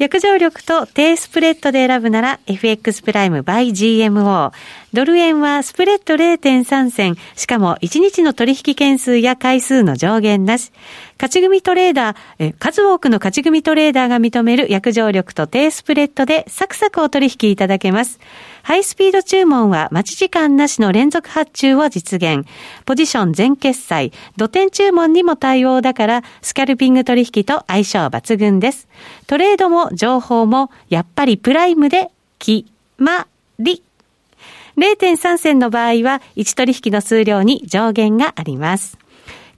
[0.00, 4.50] 約定力と低スプレッドで選ぶなら FX プライムバイ GMO。
[4.94, 10.72] ドル円はスプレッド0.3銭、しかも1日の取引件数や回数の上限なし。
[11.18, 18.20] 勝ち組トレーダー、え数多くの勝ち組トレーダーが認める約定力と低スプレッドでサクサクお取引いただけます。
[18.70, 22.46] ハイスピード注文は待ち時間なしの連続発注を実現。
[22.84, 28.86] ポジション全決済、土点注文にも対応だから、スキャルピング取引と相性抜群です。
[29.26, 33.26] トレードも情報も、やっぱりプライムで、決ま
[33.58, 33.82] り。
[34.76, 38.99] 0.3銭の場合は、1取引の数量に上限があります。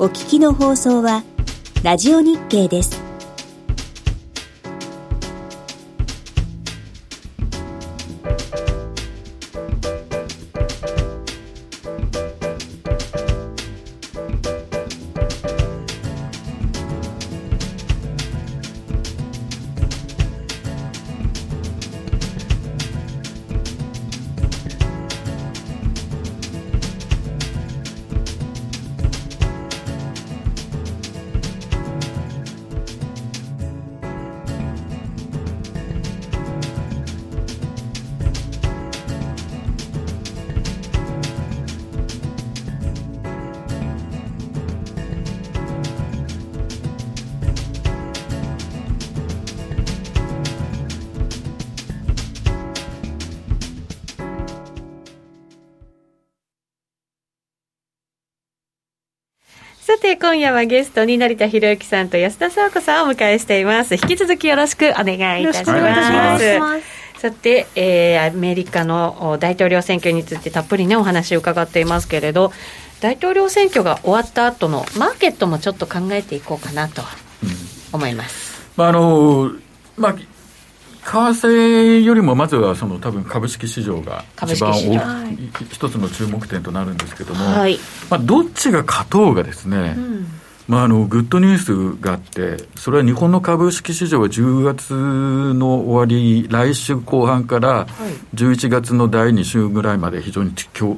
[0.00, 1.24] お聞きの放送は、
[1.82, 3.07] ラジオ日経です。
[59.98, 63.94] て今夜はゲストに成田博之さんと安田沙子さんをお迎えしています。
[63.94, 66.98] 引き続きよろしくお願いいたします。
[67.18, 72.52] さて、えー、アメリカの大統領選挙についてたっぷりねお話を伺っていますけれど
[73.00, 77.02] 大統領選挙が終わった後のマーケットもちょっと考えていこうかなと
[77.92, 79.50] 思います、うん、まああの
[79.96, 80.16] まあ
[81.10, 87.78] 為替よりもまずはその多分株式市場が一番大きい一つの注目点となるんですけども、はい、
[88.10, 90.26] まあ、どっちが勝とうがですね、うん
[90.68, 97.86] まあ、あのグッドニュースがあって、それは日本の株式市場は10月の終わり、来週後半から
[98.34, 100.52] 11月の第2週ぐらいまで非常に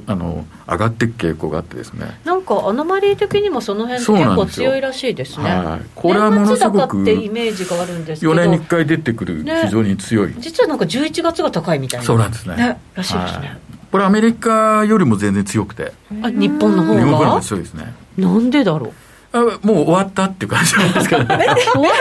[0.07, 2.19] あの上がっていく傾向があってですね。
[2.25, 5.49] なんかアノマリー的にもその辺結構強いらしいですね。
[5.49, 8.33] はい、これはものすごくってイメージがあるんですけど。
[8.33, 12.05] 4年に1回出てくる非常に強い、ね、実はなんか11月が高いみたいな。
[12.05, 13.57] そうなんですね、ね、らしいですね、はい。
[13.89, 15.93] これアメリカよりも全然強くて。
[16.21, 16.99] あ日本の方が？
[16.99, 17.93] 日本の方が強いですね。
[18.17, 18.93] なんでだろう？
[19.33, 21.25] もう終わったっていう感じなんですかね。
[21.73, 21.93] 終わっ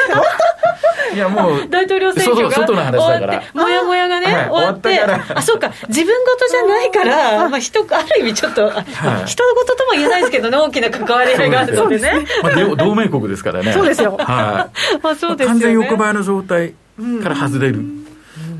[1.10, 1.14] た？
[1.14, 3.42] いやもう大統領選挙が外の話だから。
[3.52, 5.72] もやもやがね、はい、終わってあそうか。
[5.88, 8.84] 自分事じゃないから、まあ、人ある意味ちょっと、はい、
[9.26, 12.26] 人事とも言えないですけどね大きな関わり合いがあるのでね。
[12.42, 13.72] まあ、同盟国ですからね。
[13.72, 14.98] そうですよ、はい。
[15.02, 16.74] まあそうですよね、完全横ばいの状態
[17.22, 17.84] から外れる、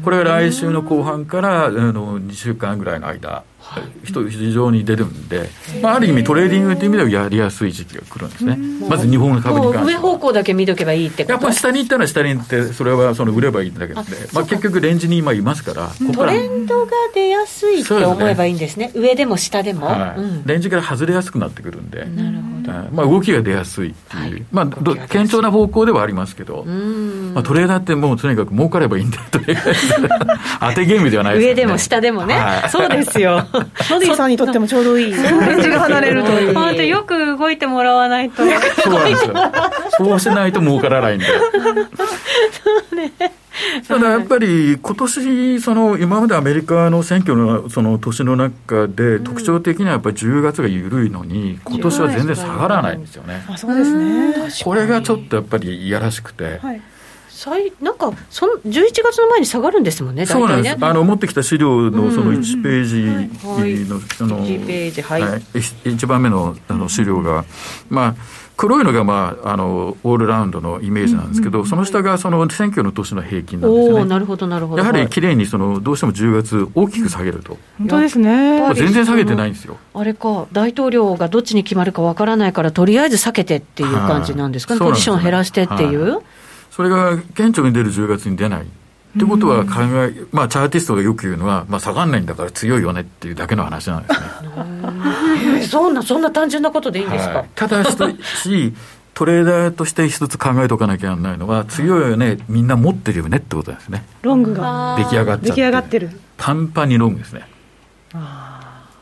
[0.04, 3.42] これは来週の後半からあの2週間ぐらいの間、
[4.04, 5.48] 人非常に出るんで、
[5.80, 8.58] まあ、ある意味トレーディングという意味ではやりやすい時期が来るんですね、
[8.88, 13.94] まず日本の株に関して上方向だけ見とけばいいってやっぱ下に行ったら下に行ってそれはその売ればいいだけで、
[14.32, 20.20] まあ、結局レンジに今いますからトレンドが出やすいって思えばいいんですね、ね、上でも下でも、はい。
[20.20, 22.04] うん、レンジから外れやすくなってくるんで。
[22.06, 29.38] なるほど、まあ、動きが出やすいっていう、はい、まあ堅調な方向ではありますけど、まあ、トレーダーってもうとにかく儲かればいいんだと
[30.60, 33.46] 当てゲームではないです、ね、上でも下でもね、はい、そうですよ
[33.90, 35.12] ノディさんにとってもちょうどいい。
[35.12, 38.36] レンジが離れるという本当よく動いてもらわないと。
[38.36, 39.34] そうなんですよ。
[39.90, 41.26] そうしないと儲からないんで。
[41.26, 41.32] そ
[42.92, 43.12] うね。
[43.86, 53.44] ただやっぱり今年その今までアメリカの選挙のその年の中で特徴的にはやっぱり10月が緩いのに今年は全然下がらないんですよね。
[53.48, 54.34] あそうですね。
[54.64, 56.58] これがちょっとやっぱりいやらしくて。
[56.58, 56.80] はい
[57.40, 67.46] 最なんかその11月の前に下がるんですもんね、そうなんです、あの持ってきた資料のその1ページの、その1ページ、はい、はい、1番目のあの資料が、
[67.88, 68.14] まあ、
[68.58, 74.04] 黒いのが、まあ、あのオールラウンドのイメージなんですけど、その下がその選挙の年の平均なんですよね。
[74.04, 74.82] なるほどなるほど。
[74.82, 78.74] やはりきれいにそのどうしても10月大きく下げると、本当ですね。
[78.74, 79.78] 全然下げてないんですよ。
[79.94, 86.20] あれか大統領がどっちに決まるかわからないからとりあえず避けてっていう感じなんですかね、ポジション減らしてっていう、
[86.80, 88.64] それが顕著に出る10月に出ないっ
[89.18, 94.26] てことは考え、まあ、チャーティストがよく言うのは、まあ、下がんないんだから強いよねっていうだけの話なんですね。
[95.58, 98.72] えー、そんなそんな単純なことでいいんですか、はい、ただし
[99.12, 104.06] トレーダーとして一つ考えておかなきゃならないのは、強いよね、みんな持ってるよねってことですね。
[104.22, 105.46] ロングが出来上がっちゃって。
[105.48, 106.10] 出来上がってる。
[106.38, 107.42] パンパンにロングですね。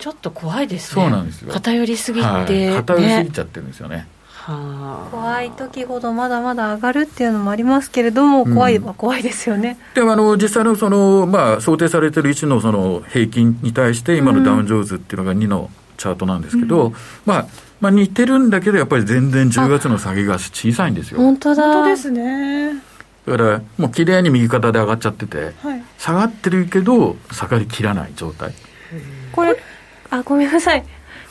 [0.01, 1.03] ちょっと怖いですね。
[1.03, 1.53] そうなんですよ。
[1.53, 4.09] 偏りすぎて、はい、偏りすぎちゃってるんですよね。
[4.47, 9.79] 怖い時ほどまだまだ上がるっていうのもありますけれども、怖いは怖いですよね。
[9.95, 16.95] でもあの実際のその、まあ、想定されてる1のその平均に対して、今のダウンジョーズっていうのが2のチャートなんですけど、うん、
[17.27, 17.47] まあ、
[17.81, 21.19] まあ、似てるんだけど、やっぱり全然10月の下げが小さいんですよ。
[21.19, 21.63] 本当だ。
[21.65, 22.75] 本当ですね。
[23.27, 28.53] だから、もう綺麗に右肩で上がっちゃってて、はい、下がってるけど、下がりきらない状態。
[29.33, 29.57] これ、
[30.11, 30.85] あ、ごめんなさい。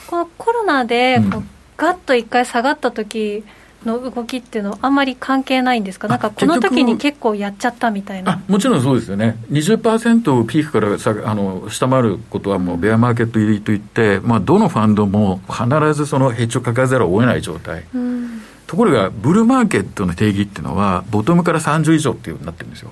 [0.05, 3.43] このコロナで、うんガッと一回下がった時
[3.85, 6.07] の動きっていうのはあんまり関係ないんですか？
[6.07, 8.41] なんかこの時に結構やっちゃったみたいな。
[8.47, 9.37] もちろんそうですよね。
[9.51, 22.91] 20%をピークからさあの下回ることはもうベアマーケット入りといって、まあ、どのファンドも必ずそのヘッジを抱えざるを得ない状態、うん、ところがブルーマーケットの定義っていうのはボトムから30以上っていうようになってるんですよ。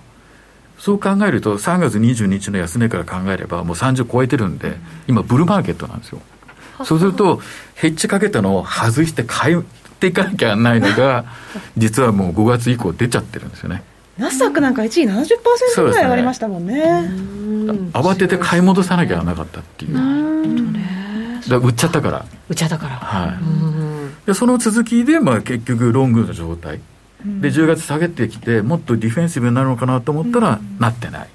[0.78, 4.76] そう考えると3月22日の安値から考えればもう30超えてるんで
[5.08, 6.22] 今ブルーマーケットなんですよ
[6.84, 7.42] そうすると、
[7.76, 9.62] ヘッジかけたのを外して買っ
[10.00, 11.26] ていかなきゃないのが、
[11.78, 13.84] 実はもう5月以降出ちゃってるんですよね。
[14.18, 17.10] ナスダックなんか1位70%ぐらい上がりましたもんね。
[17.94, 19.96] 慌てて買い戻さなきゃなかったっていう。
[21.50, 22.26] だ売っちゃったから。
[22.50, 22.96] 売っちゃったから。
[22.96, 24.26] はい。
[24.26, 26.80] でその続きで、まあ結局ロングの状態。
[27.26, 31.28] で、10月下げてきて、もっとディフェンシブになるのかなと思ったら、なってない。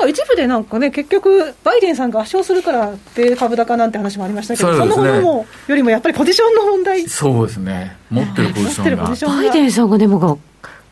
[0.00, 7.08] か一部でなんかね、結局、バイデンさんが圧勝するから、米株高なんて話もありましたけど、そ,、ね、そんなこともよりもやっぱりポジションの問題。
[7.08, 9.36] そうですね、持ってるポジションが。
[9.36, 10.38] バイデンさんがでも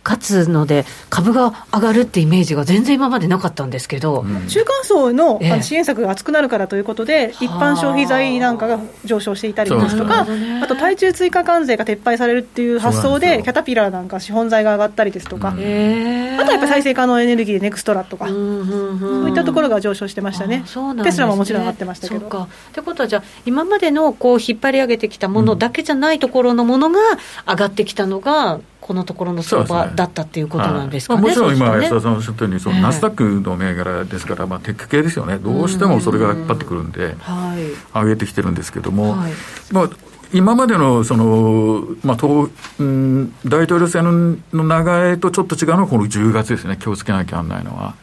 [0.09, 10.27] 勝つので、株が上がるってイメージが全然今までなかったんですけど、うん、中間層の支援策が厚くなるからということで、一般消費財なんかが上昇していたりですとか、
[10.63, 20.65] あと対中追加関税が撤廃されるっていう発想で、キャタピラーなんか資本財が上がったりですとか、あとはやっぱ再生可能エネルギーでネクストラとか、そういったところが上昇してましたね、
[21.05, 22.27] テスラももちろん上がってましたけど。
[22.27, 26.99] ってことは、じゃあ、今までのこう引っ張り上げてきたものだけじゃないところのものが
[27.47, 37.17] 上がってきたのが、このところの相場だったっていうことなんですかね、まあ、もちろん今、安田さんおっしゃったように、そのナスダックの銘柄ですから、まあ、テック系ですよね、どうしてもそれが引っ張ってくるんで、
[37.93, 39.33] 上げてきてるんですけども、はい、
[39.73, 39.91] まあ、
[40.33, 47.95] 今までのその、まあ党うん、大統領選の流れとちょっと違うのは、この10月ですね、気をつけなきゃならないのは。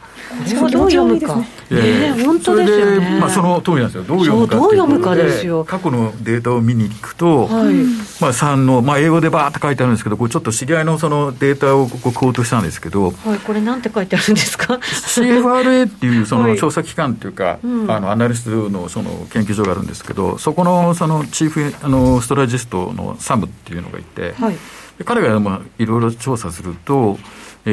[0.58, 3.20] これどう読むか、えー、本当ですよね。
[3.20, 5.64] まあ、その通りなんですよどう読むかどう読むかですよ。
[5.64, 7.74] 過去のデータを見に行くと、はい。
[8.20, 17.58] まあ、3の、まあ、英語でばーって書いてあるんですけどこれちょっと知り合いのそのデータをここうとしたんですけど、はい、これなんて書いてあるんですか？CFRA っていうその調査機関っていうか、はい
[17.88, 24.56] あのアナリストのその研究所があるんですけどそこのそのチーフあのストラジストのサムっていうのがいて、はい、
[25.04, 27.18] 彼がまあいろいろ調査すると
[27.64, 27.70] え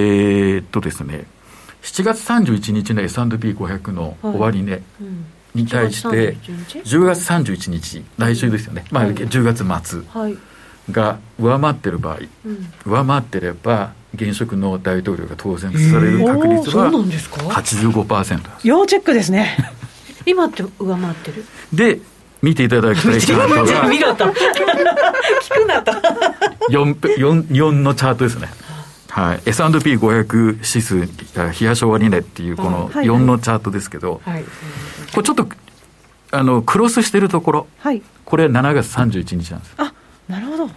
[0.59, 1.25] ー、っとですね
[1.83, 4.81] 7月31日の S&P500 の終値
[5.53, 6.37] に対して、
[6.83, 10.01] 10月31日、来週ですよね、まあ、10月末
[10.91, 12.19] が上回ってる場合、
[12.85, 19.57] 上回ってれば、現職の大統領が当選される確率は85%です要チェックですね。
[20.25, 21.43] 今って上回ってる。
[21.73, 21.99] で
[22.41, 25.91] 見ていただきたいチャートが見ろと 聞くなと。
[26.69, 28.49] 4, 4, 4のチャートですね
[29.13, 31.01] はい、S&P500 指数、
[31.61, 34.33] 冷やし終値っていうこの4のチャートですけど、はい。
[34.33, 34.43] はい、
[35.13, 35.47] これちょっと
[36.31, 39.75] あのクロスしてるところ、はい、これ7月31日なんです。
[39.77, 39.93] あ
[40.27, 40.69] なるほど。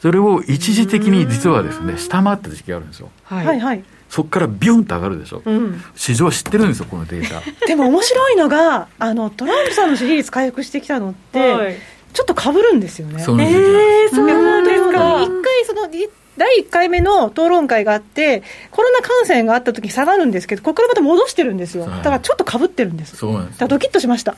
[0.00, 3.10] それを一時的に実はですね下回った時期があるんですよ。
[3.24, 3.60] はい。
[3.60, 7.42] はいそこからビュンと上がるでしょ、うん、市場は知ってるんですよ、このデータ。
[7.66, 11.76] でも面白いのが、あのトランプさんの支持率回復してきたのって、はい、
[12.12, 13.20] ちょっとかぶるんですよね。
[13.20, 15.20] そうなんですえー、そうなんですか。
[15.20, 15.88] 一回その
[16.36, 23.66] 第1回目の討論会があって、コロナ感染があった時下がるんですけど、ここからまた戻してるんですよ、だからちょっとかぶってるんです、そうなんです。
[23.66, 24.34] ドキッとしました。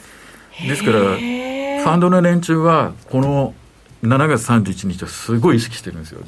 [0.67, 3.55] ですから、ファンドの連中は、この
[4.03, 6.21] 7月31日はすごい意識してるんですよ。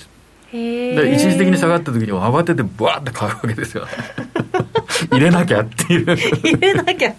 [0.52, 3.86] で一時的に下がった時には慌ててブワーって買うわけですよ。
[5.12, 6.16] 入れなきゃっていう。
[6.16, 7.14] 入れなきゃ。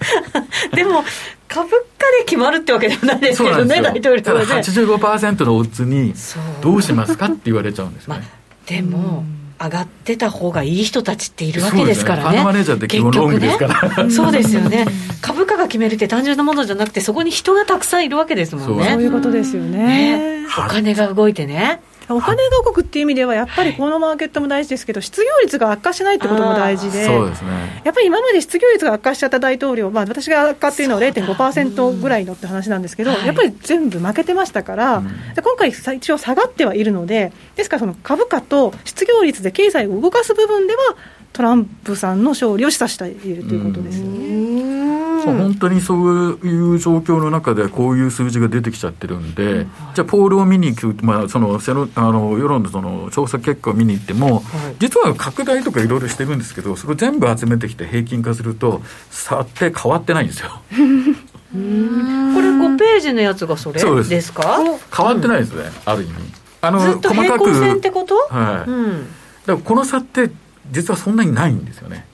[0.74, 1.04] でも
[1.48, 1.76] 株価
[2.18, 4.46] で決まるってわけではないですけどね大統領はね。
[4.48, 6.14] ただ85%のオッズに
[6.62, 8.39] どうしますかって言われちゃうんですね、まあ、
[8.70, 9.24] でも、
[9.60, 12.38] 上がってた方がいい人たちっているわけですからね。
[12.38, 14.04] ねマネージャーって基本ロングですから。
[14.06, 14.86] ね、そうですよね。
[15.22, 18.92] 株価が決めるって単純なものじゃなくて、そこに人がたくさんいるわけですもんね。
[18.92, 20.44] そういうことですよね。
[20.44, 21.82] ねお金が動いてね。
[22.10, 40.96] お金が動くっていう意味では、やっぱりこのマーケットも大事ですけど、失業率が悪化しないってことも大事で、そうですね、やっぱり今まで失業率が悪化しちゃった大統領、まあ、私が悪化っていうのは0.5%ぐらいのって話なんですけど、やっぱり全部負けてましたから、うん、今回、一応下がってはいるので、ですからその株価と失業率で経済を動かす部分では、
[41.34, 44.80] トランプさんの勝利を示唆しているということですよね。
[45.24, 54.44] そう本当にそういう状況の中でこういう数字が出てきちゃってるんで、うん、じゃあポールを見に行く、まあ、そのセロあの世論のその調査結果を見に行っても、はい、
[54.80, 60.50] 実は拡大とかいろいろしてるんですけどそれを全部集めてきて平均化すると差って変わってないんですよ。
[60.50, 64.32] これ5ページのやつがそれです。
[64.32, 64.58] か？
[64.96, 66.14] 変わってないですね、うん、ある意味。
[66.62, 68.16] あのずっと平行線ってこと？
[68.30, 69.06] はい、うん、
[69.46, 70.30] だからこの差って
[70.72, 72.06] 実はそんなにないんですよね。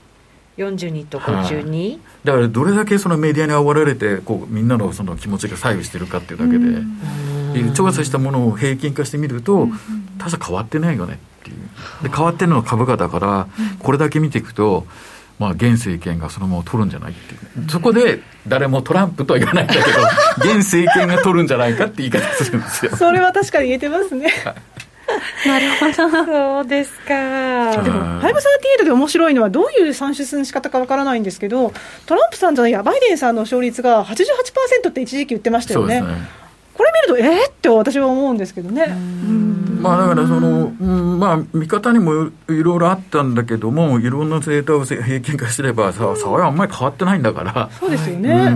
[0.58, 9.68] 42と52、はい、だからどれだけそのメディアに煽られてこうみんなのその気持ちが左右してるかっていうだけで、調査したものを平均化してみると、
[10.18, 12.04] 他社変わってないよねっていう。
[12.04, 13.48] で変わってるのは株価だから
[13.80, 14.86] これだけ見ていくと
[15.38, 19.86] まあ、現政権がそのまま取るんじゃないっていう、そこで誰もトランプとは言わないんだけど、
[20.40, 22.96] 現政権が取るんじゃないかって言い方するんですよ。
[22.96, 24.32] それは確かに言えてますね。
[25.46, 26.26] なるほど。
[26.26, 27.84] そうですか。
[27.84, 31.74] でも、538で面白いのは、どういう算出の仕方かわからないんですけど、
[32.06, 36.04] トランプさんじゃないや、バイデンさんの勝率が88%って一時期言ってましたよね。
[36.74, 38.88] これ見ると、えー、って私は思うんですけどね。
[39.80, 40.70] まあ、だからその、
[41.18, 48.52] まあ、見方にもいろいろあったんだけども、いろんなデータを平均化すれば、さ、差はあんまり変わってないんだから、そうですよね。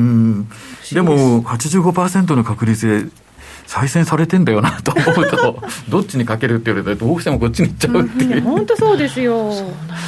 [0.91, 3.09] でも、85%の確率で
[3.69, 9.53] 再選されてんだよなと思うと どっちにかけるって言われたらどうしてもこっちに行っちゃうっていう、本当そうですよ。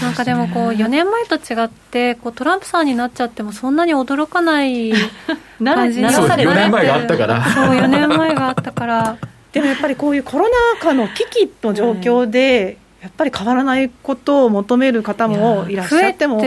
[0.02, 4.92] なんかでもこう4年前と違ってこうトランプさんになっちゃってもそんなに驚かない
[5.64, 9.18] 感じにそう4年前があったからそう4年前があったから。
[9.54, 16.42] でもやっぱりこういうコロナ禍の危機の状況で、やっぱり変わらないことを求める方もいらっしゃっても。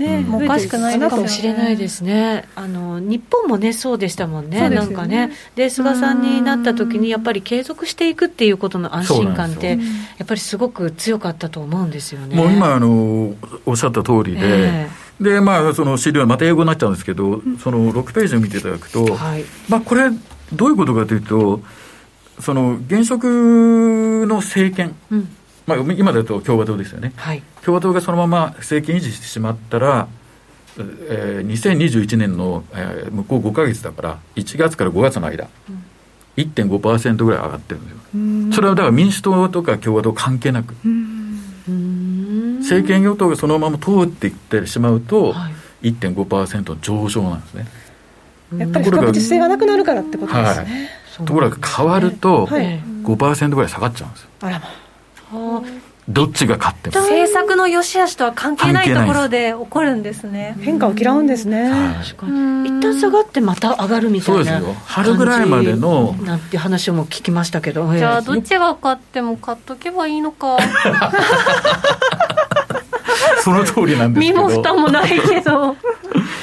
[0.00, 2.48] ね、もうおかしくないかもしれないですね。
[2.56, 4.70] あの日本もねそうでしたもんね。
[4.70, 4.74] ね。
[4.74, 9.78] なんかね、で菅さんになった時にやっぱり継続していくっていうことの安心感って
[10.18, 12.34] やっぱりすごく強かったと思うんですよね。
[12.34, 13.34] もう今あの
[13.66, 14.40] おっしゃった通りで。
[14.42, 20.10] えー、でまあ、その資料はまた英語になっちゃうんですけど、その6ページを見ていただくと、はい、まあ、これ、
[20.52, 21.60] どういうことかというと、
[22.40, 23.24] その現職
[24.26, 25.36] の政権、うん。
[25.66, 30.08] まあ、今だと共和党ですよね、はい、共和党がそのまま政権維持してしまったら、
[30.78, 35.84] えー、2021年の、えー、向こう5か月だから1月から5月の間、うん、
[36.36, 38.00] 1.5%ぐらい上がってるんですよ。
[38.54, 40.74] それはだから民主党とか共和党関係なく。
[42.60, 45.50] 政権与党がそのまま通っていってしまうと、は
[45.82, 47.66] い、1.5%上昇なんですね。
[48.56, 55.62] やっぱり不確実性がなくなるからってことですね、はい、ところが変わると5%ぐらい下がっちゃうんですよ、あらま
[56.10, 57.00] どっちが勝っても。
[57.00, 60.56] 政策の良し悪しとは関係ないところで起こるんですね。
[60.60, 61.70] 変化を嫌うんですね、
[62.02, 62.68] 確かに。
[62.68, 64.74] 一旦下がってまた上がるみたいなそうですよ。
[64.86, 67.94] 春ぐらいまでのなんて話も聞きましたけど。
[67.96, 70.58] じゃあどっちが勝っても買っとけばいいのか。
[73.42, 74.38] その通りなんですけど。
[74.38, 75.76] 身も蓋もないけど。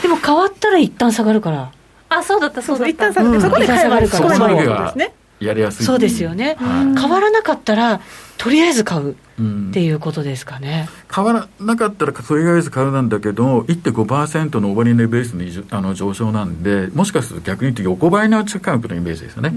[0.01, 1.69] でも変わったら一旦下がるから。
[2.09, 2.89] あそうだったそうだった。
[2.89, 4.33] 一旦下がって、そこで買えばるから。
[4.33, 4.49] そこ
[4.95, 5.85] でやりやすい。
[5.85, 6.99] そうですよね、はい。
[6.99, 8.01] 変わらなかったら
[8.37, 9.69] とりあえず買ううん。
[9.69, 19.53] っていうことですかね、変わらなかったらとりあえず買うなんだけど1.5%の終値ベースのあの上昇なんでもしかすると逆に言って横ばいの価格のイメージですよね、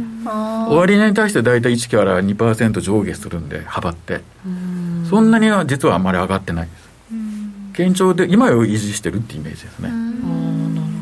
[0.69, 4.21] 終値に対して大体1から2%上下するんで幅って。
[5.09, 6.91] そんなには実はあんまり上がってないです。
[7.73, 10.03] 堅調で今を維持してるってイメージですね、なる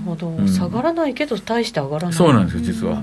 [0.07, 0.49] ほど、ん。
[0.49, 2.13] 下がらないけど大して上がらない。
[2.13, 3.03] そうなんですよ実は、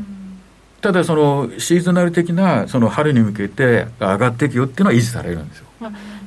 [0.85, 5.65] ただそのシーズナル的なその春に向けて上がっていくよっていうのは維持されるんですよ。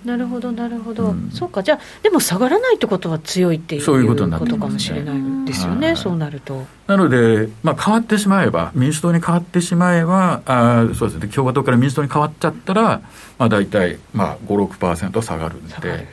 [0.04, 1.30] なるほどなるほど、うん。
[1.30, 1.62] そうか。
[1.62, 4.58] じゃあでも下がらないってことは強いっていうそういうことこになってますね。
[4.58, 5.96] とかもしれないですよね、はい。
[5.96, 6.66] そうなると。
[6.88, 13.00] なので、まあ、変わってしまえば、民主党に変わってしまえば、あーそうですね、共和党から民主党に変わっちゃったら、
[13.38, 15.98] まあ、大体、まあ、5、6%下がるん下がる。
[15.98, 16.08] で、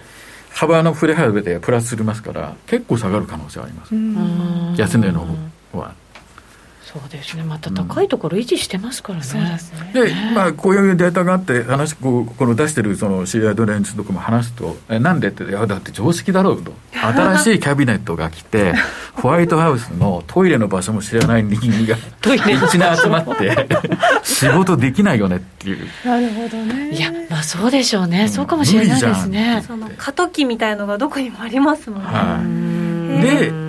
[0.53, 4.75] 幅の振れ幅でプラスすりますから、結構下がる可能性はあります、うん。
[4.77, 5.27] 安値の
[5.71, 6.04] 方は。
[6.99, 7.43] そうですね。
[7.43, 9.91] また高いところ維持してますからね、そうですね。
[9.93, 16.73] で、まあ、こういうデータがあって、話、こう、この出してるそのシリアドレンジとかも話すと、え、なんでって、いや、だって常識だろうと。
[16.93, 18.73] 新しいキャビネットが来て、
[19.13, 23.67] ホワイトハウスのトイレの場所も知らない人間が、 トイレ一に集まって、
[24.23, 25.85] 仕事できないよねっていう。
[26.05, 26.91] なるほどね。
[26.91, 29.63] いやまあそうでしょうね、そうかもしれないですね。
[29.67, 33.21] その過渡期みたいのがどこにもありますもんね、はい。
[33.21, 33.64] でで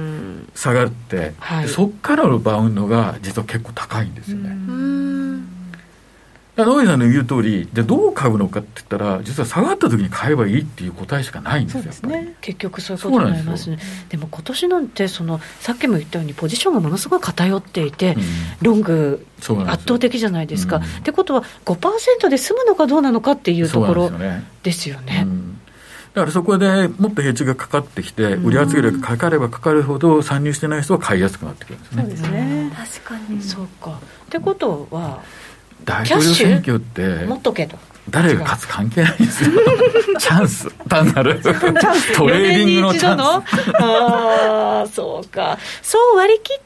[0.56, 1.68] 下がって、はい。
[1.68, 4.56] そっからのバウンドが実は結構高いんですよね。
[6.56, 12.34] 野上さんの言う通り、でどう買うのかって言ったら、実は下がった時に買えばいいっていう答えしかないんですよ、ですね。
[12.40, 13.78] 結局そういうことになりますね。
[14.08, 18.22] でも今年なんてそのさっきも言ったようにポジションがものすごい偏っていて、うん。
[18.62, 20.82] ロング圧倒的じゃないですか、うん。
[20.82, 24.44] ってことは5%で済むのかどうなのかっていうところですよね。
[24.62, 25.24] ですよね。
[25.26, 25.55] うん
[26.16, 32.02] だからそこでもっとヘッジがかかってきて、売り圧力がかかればかかるほど、参入してない人は買いやすくなってくるんですね。
[32.02, 35.22] そうですね確かにそうかってことは
[35.84, 37.76] 大統領選挙って、持っとけと
[38.08, 39.50] 誰が勝つ関係ないんですよ。
[40.18, 41.38] チャンス、単なる。
[41.42, 43.64] トレーディングのチャンス。
[43.64, 46.60] スああそうかそう割り切っ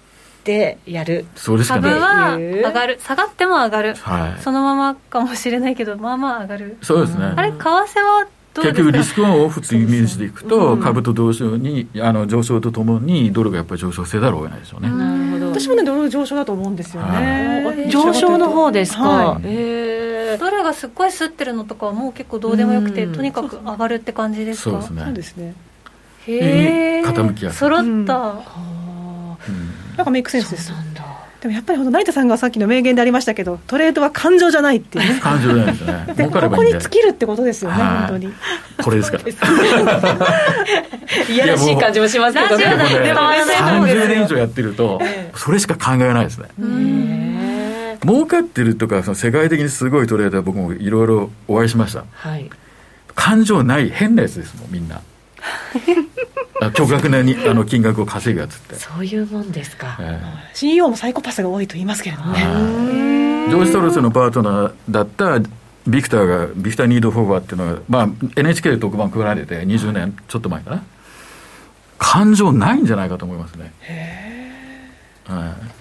[0.45, 1.99] てやるそれしか株ない。
[1.99, 4.41] は上がる下がっても上がる、はい。
[4.43, 7.33] そのままかもしれないけどまあまあ上がるそうですね。
[7.35, 14.91] あれ為替は結局リスクオンオフというイメージでいくと、株と同時にあの上昇とともにドルがやっぱり上昇せざるを得ないでしょうね。
[14.91, 15.61] なるほど。
[15.61, 17.65] 私もねドル上昇だと思うんですよね。
[17.65, 23.13] は上昇の方ですか、はえドルがすっごい吸ってるのとかはもう結構どうでもよくてうん。
[23.13, 24.71] とにかく上がるって感じですか？
[24.71, 25.03] そうですね。
[25.05, 25.55] そうですね。
[26.27, 27.59] へえ傾きやすい。
[27.59, 28.05] 揃った、うん。
[28.05, 30.73] なんかメイクセンスです
[31.41, 36.15] でもやっぱりほんと成田さんがさっきの名言でありましたけどトレードは感情じゃないっていうね感情じゃないですね。
[36.15, 38.35] でここに尽きるってことですよねはい本当に
[38.83, 39.25] これですから。
[41.29, 45.01] いやらしい感じもしますけどねでもね、でも30年以上やってると、
[45.35, 46.47] それしか考えないですね。
[46.47, 46.51] へ
[47.95, 52.05] え儲かってるとか、その世界的にすごいトレーダー僕もいろいろお会いしました。
[52.13, 52.51] はい
[53.15, 55.03] 感情ない変なやつですもん、みんな。
[56.61, 58.75] あ巨額なに あの金額を稼ぐやつって。
[58.77, 60.21] そういうもんですか、え
[60.55, 62.51] CEO もサイコパスが多いと言いますけれどもねは
[63.47, 65.41] いジョージ・トロスのパートナーだった
[65.87, 70.83] ビクターが、ビクター・ニード・フォーバーっていうのが、まあ、NHK で特番配られて20年ちょっと前かな。
[71.99, 73.73] 感情ないんじゃないかと思いますね。
[73.87, 73.93] は
[74.37, 74.40] い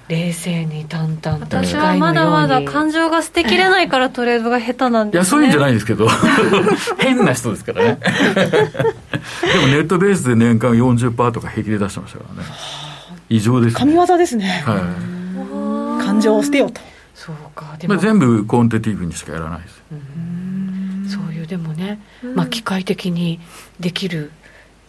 [0.07, 6.07] 冷静に淡々と私はまだまだ感情が捨てきれないからトレードが下手なんいや、です、ね、そういうんじゃないですけど、
[6.97, 7.99] 変な人ですからね。
[9.53, 12.49] でもネットベースで年間40%とか平気で出してましたからね。
[13.29, 14.07] 異常です、神ね。
[14.07, 16.03] 業ですねはい。
[16.03, 16.81] 感情を捨てようと
[17.13, 19.81] そうかでも、まあ、全部コンテティブにしかやらないです。
[21.13, 21.99] そういうでもね、
[22.35, 23.39] まあ、機械的に
[23.79, 24.31] できる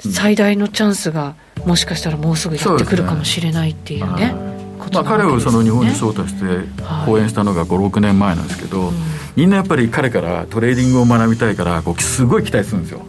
[0.00, 1.34] 最大のチャンスが
[1.64, 4.34] もしかしたらもうすぐやってくるかもしれないっていうね。
[4.92, 6.66] まあ、彼をその日本に招待して
[7.06, 8.92] 講演したのが5、6年前なんですけど、
[9.36, 13.02] みんなやっぱり彼からトレーディングを学びたいからこうすごい期待するんですよ。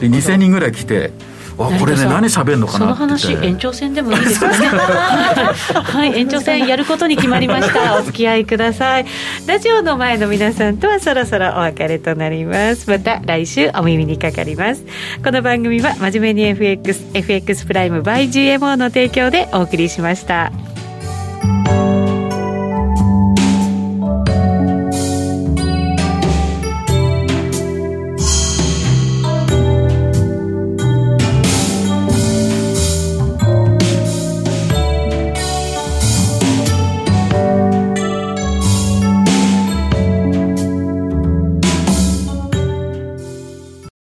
[0.00, 1.12] で2000人ぐらい来て
[1.58, 3.46] あこれね何喋るのかそのなって言って。
[3.46, 4.66] 話延長戦でもいいですかね。
[4.68, 7.96] はい延長戦やることに決まりました。
[7.98, 9.06] お付き合いください。
[9.46, 12.88] ラジオの前の皆さんとはそろそろお別れとなります。
[12.88, 14.84] また来週お耳にかかります。
[15.24, 20.52] この番組は真面目に FXFX プライム by GMO の提供でお送りしました